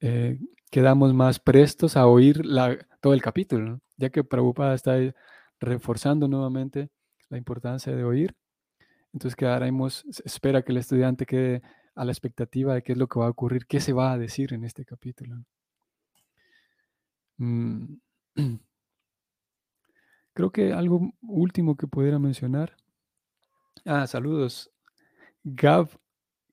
eh, 0.00 0.38
quedamos 0.70 1.14
más 1.14 1.38
prestos 1.38 1.96
a 1.96 2.06
oír 2.06 2.42
todo 3.00 3.14
el 3.14 3.22
capítulo, 3.22 3.80
ya 3.96 4.10
que 4.10 4.24
Prabhupada 4.24 4.74
está 4.74 4.96
reforzando 5.60 6.28
nuevamente 6.28 6.90
la 7.28 7.38
importancia 7.38 7.94
de 7.94 8.04
oír. 8.04 8.34
Entonces 9.12 9.36
quedaremos, 9.36 10.04
espera 10.24 10.62
que 10.62 10.72
el 10.72 10.78
estudiante 10.78 11.26
quede 11.26 11.62
a 11.94 12.04
la 12.04 12.12
expectativa 12.12 12.74
de 12.74 12.82
qué 12.82 12.92
es 12.92 12.98
lo 12.98 13.08
que 13.08 13.20
va 13.20 13.26
a 13.26 13.30
ocurrir, 13.30 13.66
qué 13.66 13.80
se 13.80 13.92
va 13.92 14.12
a 14.12 14.18
decir 14.18 14.52
en 14.52 14.64
este 14.64 14.84
capítulo. 14.84 15.44
Mm. 17.38 17.96
Creo 20.34 20.50
que 20.50 20.72
algo 20.72 21.12
último 21.22 21.76
que 21.76 21.86
pudiera 21.86 22.18
mencionar. 22.18 22.76
Ah, 23.84 24.06
saludos. 24.06 24.70
Gav, 25.44 25.90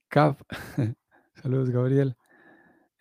Gav. 0.09 0.37
saludos, 1.41 1.71
Gabriel. 1.71 2.15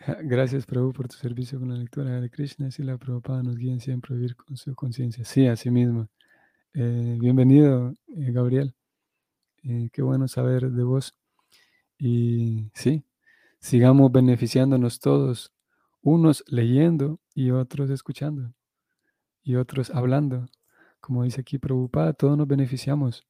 Gracias, 0.22 0.64
Prabhu, 0.64 0.92
por 0.92 1.08
tu 1.08 1.16
servicio 1.16 1.58
con 1.58 1.68
la 1.68 1.74
lectura 1.74 2.20
de 2.20 2.30
Krishna. 2.30 2.70
y 2.76 2.82
la 2.82 2.96
Prabhupada 2.96 3.42
nos 3.42 3.56
guíen 3.56 3.80
siempre 3.80 4.14
a 4.14 4.16
vivir 4.16 4.34
con 4.34 4.56
su 4.56 4.74
conciencia. 4.74 5.24
Sí, 5.24 5.46
así 5.46 5.70
mismo. 5.70 6.08
Eh, 6.72 7.18
bienvenido, 7.20 7.92
eh, 8.08 8.32
Gabriel. 8.32 8.74
Eh, 9.62 9.90
qué 9.92 10.00
bueno 10.00 10.26
saber 10.26 10.70
de 10.70 10.82
vos. 10.84 11.14
Y 11.98 12.70
sí, 12.72 13.04
sigamos 13.60 14.10
beneficiándonos 14.10 15.00
todos, 15.00 15.52
unos 16.00 16.44
leyendo 16.46 17.20
y 17.34 17.50
otros 17.50 17.90
escuchando, 17.90 18.54
y 19.42 19.56
otros 19.56 19.90
hablando. 19.90 20.46
Como 21.00 21.24
dice 21.24 21.42
aquí 21.42 21.58
Prabhupada, 21.58 22.14
todos 22.14 22.38
nos 22.38 22.48
beneficiamos. 22.48 23.26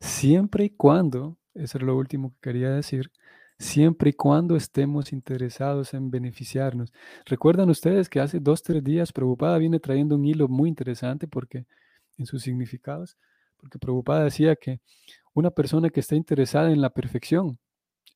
Siempre 0.00 0.64
y 0.64 0.70
cuando, 0.70 1.36
eso 1.52 1.76
es 1.76 1.84
lo 1.84 1.96
último 1.98 2.32
que 2.32 2.50
quería 2.50 2.70
decir, 2.70 3.10
siempre 3.58 4.10
y 4.10 4.12
cuando 4.12 4.56
estemos 4.56 5.12
interesados 5.12 5.94
en 5.94 6.10
beneficiarnos. 6.10 6.92
Recuerdan 7.24 7.70
ustedes 7.70 8.08
que 8.08 8.20
hace 8.20 8.38
dos, 8.40 8.62
tres 8.62 8.84
días 8.84 9.12
Prabhupada 9.12 9.58
viene 9.58 9.80
trayendo 9.80 10.16
un 10.16 10.24
hilo 10.24 10.48
muy 10.48 10.68
interesante 10.68 11.26
porque 11.26 11.66
en 12.18 12.26
sus 12.26 12.42
significados, 12.42 13.16
porque 13.56 13.78
Prabhupada 13.78 14.24
decía 14.24 14.56
que 14.56 14.80
una 15.34 15.50
persona 15.50 15.90
que 15.90 16.00
está 16.00 16.16
interesada 16.16 16.70
en 16.70 16.80
la 16.80 16.90
perfección, 16.90 17.58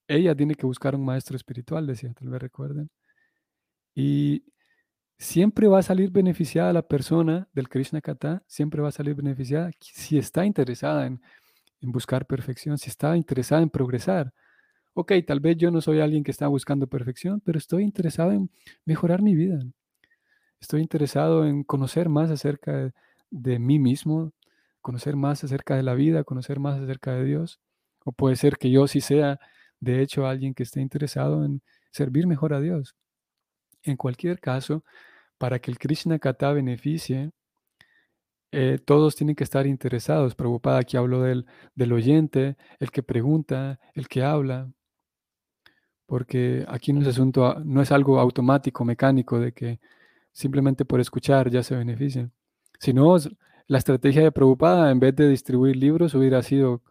ella 0.08 0.34
tiene 0.34 0.54
que 0.54 0.66
buscar 0.66 0.94
un 0.94 1.04
maestro 1.04 1.36
espiritual, 1.36 1.86
decía, 1.86 2.12
tal 2.14 2.28
vez 2.30 2.42
recuerden. 2.42 2.90
Y 3.94 4.44
siempre 5.18 5.68
va 5.68 5.80
a 5.80 5.82
salir 5.82 6.10
beneficiada 6.10 6.72
la 6.72 6.82
persona 6.82 7.48
del 7.52 7.68
Krishna 7.68 8.00
Kata, 8.00 8.42
siempre 8.46 8.82
va 8.82 8.88
a 8.88 8.92
salir 8.92 9.14
beneficiada 9.14 9.70
si 9.80 10.18
está 10.18 10.44
interesada 10.46 11.06
en 11.06 11.20
buscar 11.82 12.26
perfección, 12.26 12.78
si 12.78 12.90
está 12.90 13.16
interesada 13.16 13.62
en 13.62 13.70
progresar 13.70 14.32
ok, 15.00 15.12
tal 15.26 15.40
vez 15.40 15.56
yo 15.56 15.70
no 15.70 15.80
soy 15.80 16.00
alguien 16.00 16.24
que 16.24 16.30
está 16.30 16.46
buscando 16.48 16.86
perfección, 16.86 17.40
pero 17.44 17.58
estoy 17.58 17.84
interesado 17.84 18.32
en 18.32 18.50
mejorar 18.84 19.22
mi 19.22 19.34
vida. 19.34 19.60
Estoy 20.60 20.82
interesado 20.82 21.46
en 21.46 21.64
conocer 21.64 22.08
más 22.08 22.30
acerca 22.30 22.92
de, 23.30 23.58
mí 23.58 23.78
mismo, 23.78 24.32
conocer 24.82 25.16
más 25.16 25.44
acerca 25.44 25.76
de 25.76 25.82
la 25.82 25.94
vida, 25.94 26.24
conocer 26.24 26.60
más 26.60 26.80
acerca 26.80 27.14
de 27.14 27.24
Dios. 27.24 27.60
O 28.04 28.12
puede 28.12 28.36
ser 28.36 28.58
que 28.58 28.70
yo 28.70 28.86
sí 28.88 29.00
sea, 29.00 29.40
de 29.80 30.02
hecho, 30.02 30.26
alguien 30.26 30.54
que 30.54 30.64
esté 30.64 30.80
interesado 30.80 31.44
en 31.44 31.62
servir 31.92 32.26
mejor 32.26 32.54
a 32.54 32.60
Dios. 32.60 32.94
En 33.82 33.96
cualquier 33.96 34.40
caso, 34.40 34.84
para 35.38 35.58
que 35.60 35.70
el 35.70 35.78
Krishna 35.78 36.18
Kata 36.18 36.52
beneficie, 36.52 37.32
eh, 38.52 38.78
todos 38.84 39.16
tienen 39.16 39.36
que 39.36 39.44
estar 39.44 39.66
interesados. 39.66 40.34
Preocupada 40.34 40.80
aquí 40.80 40.96
hablo 40.96 41.22
del, 41.22 41.46
del 41.74 41.92
oyente, 41.92 42.56
el 42.80 42.90
que 42.90 43.02
pregunta, 43.02 43.80
el 43.94 44.08
que 44.08 44.22
habla 44.22 44.70
porque 46.10 46.64
aquí 46.66 46.92
no 46.92 47.02
es, 47.02 47.06
asunto, 47.06 47.60
no 47.64 47.80
es 47.80 47.92
algo 47.92 48.18
automático, 48.18 48.84
mecánico, 48.84 49.38
de 49.38 49.52
que 49.52 49.78
simplemente 50.32 50.84
por 50.84 50.98
escuchar 50.98 51.48
ya 51.50 51.62
se 51.62 51.76
beneficia. 51.76 52.28
Sino 52.80 53.16
la 53.68 53.78
estrategia 53.78 54.22
de 54.22 54.32
Preocupada, 54.32 54.90
en 54.90 54.98
vez 54.98 55.14
de 55.14 55.28
distribuir 55.28 55.76
libros, 55.76 56.16
hubiera 56.16 56.42
sido 56.42 56.82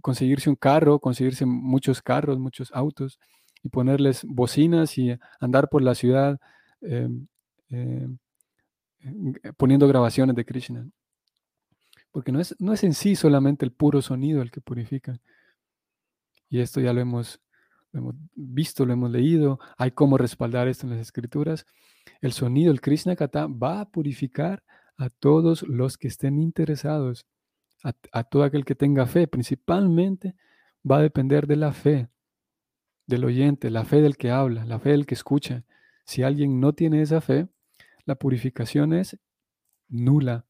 conseguirse 0.00 0.48
un 0.48 0.54
carro, 0.54 1.00
conseguirse 1.00 1.44
muchos 1.44 2.00
carros, 2.00 2.38
muchos 2.38 2.70
autos 2.72 3.18
y 3.64 3.70
ponerles 3.70 4.22
bocinas 4.24 4.98
y 4.98 5.18
andar 5.40 5.68
por 5.68 5.82
la 5.82 5.96
ciudad 5.96 6.38
em, 6.80 7.26
em, 7.70 8.18
poniendo 9.56 9.88
grabaciones 9.88 10.36
de 10.36 10.44
Krishna. 10.44 10.88
Porque 12.12 12.30
no 12.30 12.38
es, 12.38 12.54
no 12.60 12.72
es 12.72 12.84
en 12.84 12.94
sí 12.94 13.16
solamente 13.16 13.64
el 13.64 13.72
puro 13.72 14.00
sonido 14.00 14.42
el 14.42 14.52
que 14.52 14.60
purifica. 14.60 15.18
Y 16.48 16.60
esto 16.60 16.80
ya 16.80 16.92
lo 16.92 17.00
hemos 17.00 17.40
lo 17.94 18.00
hemos 18.00 18.16
visto, 18.34 18.84
lo 18.84 18.92
hemos 18.92 19.10
leído, 19.10 19.60
hay 19.78 19.92
cómo 19.92 20.18
respaldar 20.18 20.66
esto 20.66 20.86
en 20.86 20.92
las 20.92 21.00
escrituras. 21.00 21.64
El 22.20 22.32
sonido, 22.32 22.72
el 22.72 22.80
Krishna 22.80 23.14
Kata, 23.14 23.46
va 23.46 23.80
a 23.80 23.88
purificar 23.88 24.64
a 24.96 25.08
todos 25.10 25.62
los 25.62 25.96
que 25.96 26.08
estén 26.08 26.40
interesados, 26.40 27.26
a, 27.84 27.94
a 28.12 28.24
todo 28.24 28.42
aquel 28.42 28.64
que 28.64 28.74
tenga 28.74 29.06
fe. 29.06 29.28
Principalmente 29.28 30.34
va 30.88 30.98
a 30.98 31.02
depender 31.02 31.46
de 31.46 31.56
la 31.56 31.72
fe 31.72 32.08
del 33.06 33.24
oyente, 33.24 33.70
la 33.70 33.84
fe 33.84 34.02
del 34.02 34.16
que 34.16 34.30
habla, 34.30 34.64
la 34.64 34.80
fe 34.80 34.90
del 34.90 35.06
que 35.06 35.14
escucha. 35.14 35.64
Si 36.04 36.24
alguien 36.24 36.58
no 36.58 36.72
tiene 36.72 37.00
esa 37.00 37.20
fe, 37.20 37.48
la 38.04 38.16
purificación 38.16 38.92
es 38.92 39.16
nula. 39.88 40.46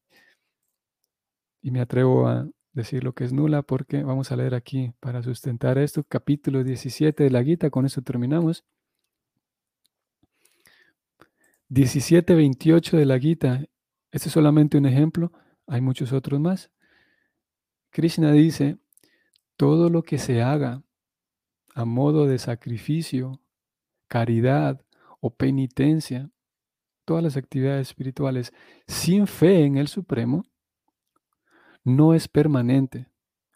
Y 1.61 1.69
me 1.69 1.79
atrevo 1.79 2.27
a 2.27 2.49
decir 2.75 3.03
lo 3.03 3.13
que 3.13 3.23
es 3.23 3.33
nula 3.33 3.61
porque 3.63 4.03
vamos 4.03 4.31
a 4.31 4.35
leer 4.35 4.53
aquí 4.53 4.93
para 4.99 5.23
sustentar 5.23 5.77
esto, 5.77 6.03
capítulo 6.03 6.63
17 6.63 7.23
de 7.23 7.29
la 7.31 7.43
Gita, 7.43 7.69
con 7.69 7.85
eso 7.85 8.01
terminamos. 8.01 8.65
17-28 11.69 12.97
de 12.97 13.05
la 13.05 13.17
Gita, 13.17 13.65
este 14.11 14.27
es 14.27 14.33
solamente 14.33 14.77
un 14.77 14.85
ejemplo, 14.85 15.31
hay 15.65 15.81
muchos 15.81 16.11
otros 16.11 16.39
más. 16.39 16.69
Krishna 17.89 18.33
dice, 18.33 18.77
todo 19.55 19.89
lo 19.89 20.03
que 20.03 20.17
se 20.17 20.43
haga 20.43 20.83
a 21.73 21.85
modo 21.85 22.27
de 22.27 22.37
sacrificio, 22.37 23.39
caridad 24.07 24.85
o 25.21 25.33
penitencia, 25.33 26.29
todas 27.05 27.23
las 27.23 27.37
actividades 27.37 27.87
espirituales 27.87 28.53
sin 28.85 29.27
fe 29.27 29.63
en 29.63 29.77
el 29.77 29.87
Supremo, 29.87 30.45
no 31.85 32.13
es 32.13 32.27
permanente. 32.27 33.07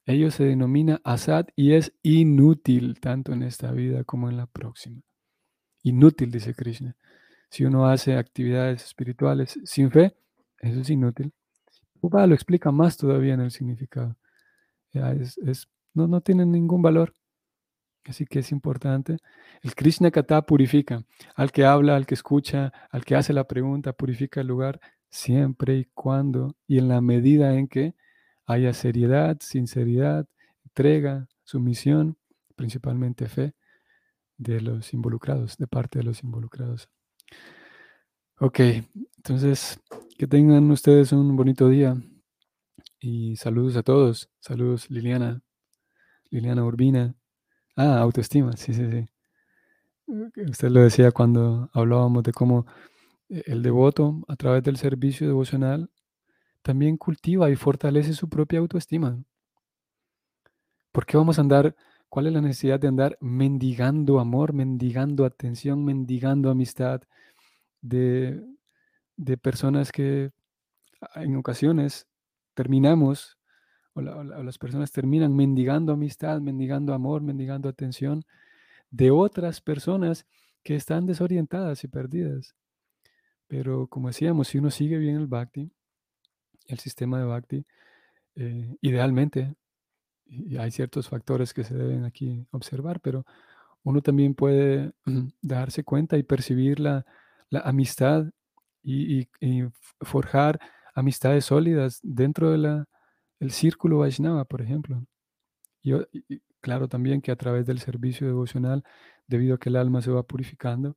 Ello 0.05 0.31
se 0.31 0.45
denomina 0.45 1.01
asad 1.03 1.47
y 1.55 1.73
es 1.73 1.93
inútil 2.03 2.99
tanto 2.99 3.33
en 3.33 3.43
esta 3.43 3.71
vida 3.71 4.03
como 4.05 4.29
en 4.29 4.37
la 4.37 4.45
próxima. 4.45 5.01
Inútil, 5.83 6.31
dice 6.31 6.53
Krishna. 6.53 6.95
Si 7.49 7.65
uno 7.65 7.87
hace 7.87 8.15
actividades 8.15 8.85
espirituales 8.85 9.59
sin 9.65 9.91
fe, 9.91 10.15
eso 10.59 10.79
es 10.81 10.89
inútil. 10.89 11.33
Upa 12.01 12.25
lo 12.27 12.35
explica 12.35 12.71
más 12.71 12.95
todavía 12.97 13.33
en 13.33 13.41
el 13.41 13.51
significado. 13.51 14.15
es, 14.93 15.67
no, 15.93 16.07
no 16.07 16.21
tiene 16.21 16.45
ningún 16.45 16.81
valor. 16.81 17.13
Así 18.05 18.25
que 18.25 18.39
es 18.39 18.51
importante. 18.51 19.17
El 19.61 19.75
Krishna 19.75 20.11
Kata 20.11 20.43
purifica. 20.43 21.03
Al 21.35 21.51
que 21.51 21.65
habla, 21.65 21.95
al 21.95 22.05
que 22.05 22.13
escucha, 22.13 22.71
al 22.91 23.05
que 23.05 23.15
hace 23.15 23.33
la 23.33 23.47
pregunta, 23.47 23.93
purifica 23.93 24.41
el 24.41 24.47
lugar 24.47 24.79
siempre 25.09 25.77
y 25.77 25.85
cuando 25.93 26.55
y 26.67 26.77
en 26.77 26.87
la 26.87 27.01
medida 27.01 27.55
en 27.55 27.67
que 27.67 27.95
haya 28.49 28.73
seriedad, 28.73 29.37
sinceridad, 29.41 30.25
entrega, 30.65 31.27
sumisión, 31.43 32.17
principalmente 32.55 33.29
fe 33.29 33.53
de 34.37 34.59
los 34.59 34.91
involucrados, 34.91 35.55
de 35.57 35.67
parte 35.67 35.99
de 35.99 36.05
los 36.05 36.23
involucrados. 36.23 36.89
Ok, 38.39 38.59
entonces 39.17 39.79
que 40.17 40.25
tengan 40.25 40.71
ustedes 40.71 41.11
un 41.11 41.35
bonito 41.35 41.69
día 41.69 41.95
y 42.99 43.35
saludos 43.35 43.75
a 43.77 43.83
todos. 43.83 44.31
Saludos 44.39 44.89
Liliana, 44.89 45.43
Liliana 46.31 46.65
Urbina. 46.65 47.15
Ah, 47.75 47.99
autoestima, 47.99 48.57
sí, 48.57 48.73
sí, 48.73 48.89
sí. 48.89 49.07
Usted 50.49 50.69
lo 50.69 50.81
decía 50.81 51.11
cuando 51.11 51.69
hablábamos 51.71 52.23
de 52.23 52.33
cómo 52.33 52.65
eh, 53.29 53.43
el 53.45 53.61
devoto, 53.61 54.23
a 54.27 54.35
través 54.35 54.63
del 54.63 54.77
servicio 54.77 55.27
devocional, 55.27 55.91
también 56.61 56.97
cultiva 56.97 57.49
y 57.49 57.55
fortalece 57.55 58.13
su 58.13 58.29
propia 58.29 58.59
autoestima. 58.59 59.21
¿Por 60.91 61.05
qué 61.05 61.17
vamos 61.17 61.37
a 61.37 61.41
andar? 61.41 61.75
¿Cuál 62.09 62.27
es 62.27 62.33
la 62.33 62.41
necesidad 62.41 62.79
de 62.79 62.87
andar 62.87 63.17
mendigando 63.21 64.19
amor, 64.19 64.53
mendigando 64.53 65.25
atención, 65.25 65.85
mendigando 65.85 66.49
amistad 66.49 67.01
de, 67.81 68.43
de 69.15 69.37
personas 69.37 69.91
que 69.91 70.31
en 71.15 71.35
ocasiones 71.35 72.07
terminamos, 72.55 73.37
o, 73.93 74.01
las 74.01 74.57
personas 74.57 74.91
terminan 74.91 75.35
mendigando 75.35 75.93
amistad, 75.93 76.41
mendigando 76.41 76.93
amor, 76.93 77.21
mendigando 77.21 77.69
atención 77.69 78.25
de 78.89 79.11
otras 79.11 79.61
personas 79.61 80.25
que 80.63 80.75
están 80.75 81.05
desorientadas 81.05 81.83
y 81.83 81.87
perdidas? 81.87 82.55
Pero 83.47 83.87
como 83.87 84.07
decíamos, 84.07 84.47
si 84.47 84.57
uno 84.57 84.71
sigue 84.71 84.97
bien 84.97 85.15
el 85.15 85.27
bhakti, 85.27 85.71
el 86.69 86.79
sistema 86.79 87.19
de 87.19 87.25
Bhakti, 87.25 87.65
eh, 88.35 88.75
idealmente, 88.81 89.55
y 90.25 90.57
hay 90.57 90.71
ciertos 90.71 91.09
factores 91.09 91.53
que 91.53 91.63
se 91.63 91.75
deben 91.75 92.05
aquí 92.05 92.45
observar, 92.51 92.99
pero 93.01 93.25
uno 93.83 94.01
también 94.01 94.35
puede 94.35 94.93
darse 95.41 95.83
cuenta 95.83 96.17
y 96.17 96.23
percibir 96.23 96.79
la, 96.79 97.05
amistad 97.63 98.25
y, 98.83 99.27
forjar 100.01 100.59
amistades 100.93 101.45
sólidas 101.45 101.99
dentro 102.03 102.51
del 102.51 102.85
círculo 103.51 103.99
Vaishnava, 103.99 104.45
por 104.45 104.61
ejemplo. 104.61 105.03
Y, 105.81 105.93
claro 106.61 106.87
también 106.87 107.21
que 107.21 107.31
a 107.31 107.35
través 107.35 107.65
del 107.65 107.79
servicio 107.79 108.27
devocional, 108.27 108.83
debido 109.27 109.55
a 109.55 109.57
que 109.59 109.69
el 109.69 109.77
alma 109.77 110.01
se 110.01 110.11
va 110.11 110.23
purificando, 110.23 110.95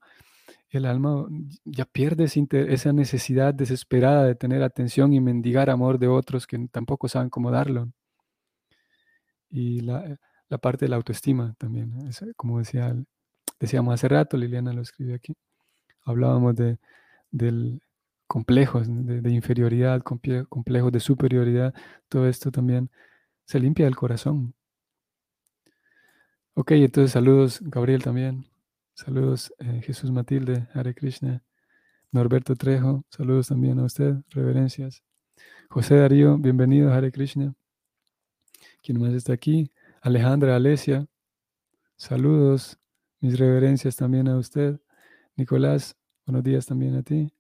el 0.70 0.86
alma 0.86 1.26
ya 1.64 1.84
pierde 1.84 2.24
esa 2.24 2.92
necesidad 2.92 3.54
desesperada 3.54 4.24
de 4.24 4.34
tener 4.34 4.62
atención 4.62 5.12
y 5.12 5.20
mendigar 5.20 5.70
amor 5.70 5.98
de 5.98 6.08
otros 6.08 6.46
que 6.46 6.58
tampoco 6.70 7.08
saben 7.08 7.30
cómo 7.30 7.50
darlo. 7.50 7.92
Y 9.50 9.80
la, 9.80 10.18
parte 10.60 10.86
de 10.86 10.90
la 10.90 10.96
autoestima 10.96 11.54
también, 11.58 11.92
como 12.36 12.58
decía, 12.58 12.94
decíamos 13.60 13.94
hace 13.94 14.08
rato, 14.08 14.36
Liliana 14.36 14.72
lo 14.72 14.82
escribe 14.82 15.14
aquí, 15.14 15.34
hablábamos 16.04 16.54
de, 16.56 16.78
del 17.30 17.80
complejos 18.26 18.86
de, 18.88 19.30
inferioridad, 19.30 20.02
complejos 20.02 20.92
de 20.92 21.00
superioridad, 21.00 21.74
todo 22.08 22.26
esto 22.28 22.50
también 22.50 22.90
se 23.44 23.60
limpia 23.60 23.84
del 23.84 23.96
corazón. 23.96 24.54
Ok, 26.54 26.72
entonces 26.72 27.12
saludos, 27.12 27.60
Gabriel 27.60 28.02
también. 28.02 28.51
Saludos, 28.94 29.52
eh, 29.58 29.80
Jesús 29.82 30.10
Matilde, 30.10 30.68
Hare 30.74 30.94
Krishna. 30.94 31.42
Norberto 32.10 32.54
Trejo, 32.54 33.04
saludos 33.08 33.48
también 33.48 33.78
a 33.78 33.84
usted, 33.84 34.16
reverencias. 34.28 35.02
José 35.70 35.96
Darío, 35.96 36.36
bienvenido, 36.36 36.92
Hare 36.92 37.10
Krishna. 37.10 37.54
¿Quién 38.82 39.00
más 39.00 39.14
está 39.14 39.32
aquí? 39.32 39.72
Alejandra 40.02 40.54
Alesia, 40.54 41.06
saludos, 41.96 42.78
mis 43.20 43.38
reverencias 43.38 43.96
también 43.96 44.28
a 44.28 44.36
usted. 44.36 44.78
Nicolás, 45.36 45.96
buenos 46.26 46.44
días 46.44 46.66
también 46.66 46.96
a 46.96 47.02
ti. 47.02 47.32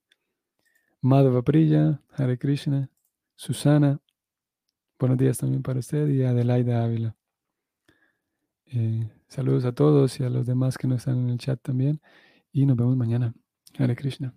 Madhava 1.02 1.42
Priya, 1.42 2.00
Hare 2.12 2.38
Krishna. 2.38 2.88
Susana, 3.36 4.00
buenos 4.98 5.18
días 5.18 5.36
también 5.36 5.62
para 5.62 5.80
usted. 5.80 6.08
Y 6.08 6.22
Adelaida 6.22 6.82
Ávila. 6.82 7.14
Eh, 8.66 9.06
saludos 9.32 9.64
a 9.64 9.72
todos 9.72 10.20
y 10.20 10.24
a 10.24 10.30
los 10.30 10.46
demás 10.46 10.76
que 10.76 10.86
no 10.86 10.96
están 10.96 11.18
en 11.18 11.30
el 11.30 11.38
chat 11.38 11.60
también. 11.62 12.00
Y 12.52 12.66
nos 12.66 12.76
vemos 12.76 12.96
mañana. 12.96 13.34
Hare 13.78 13.96
Krishna. 13.96 14.34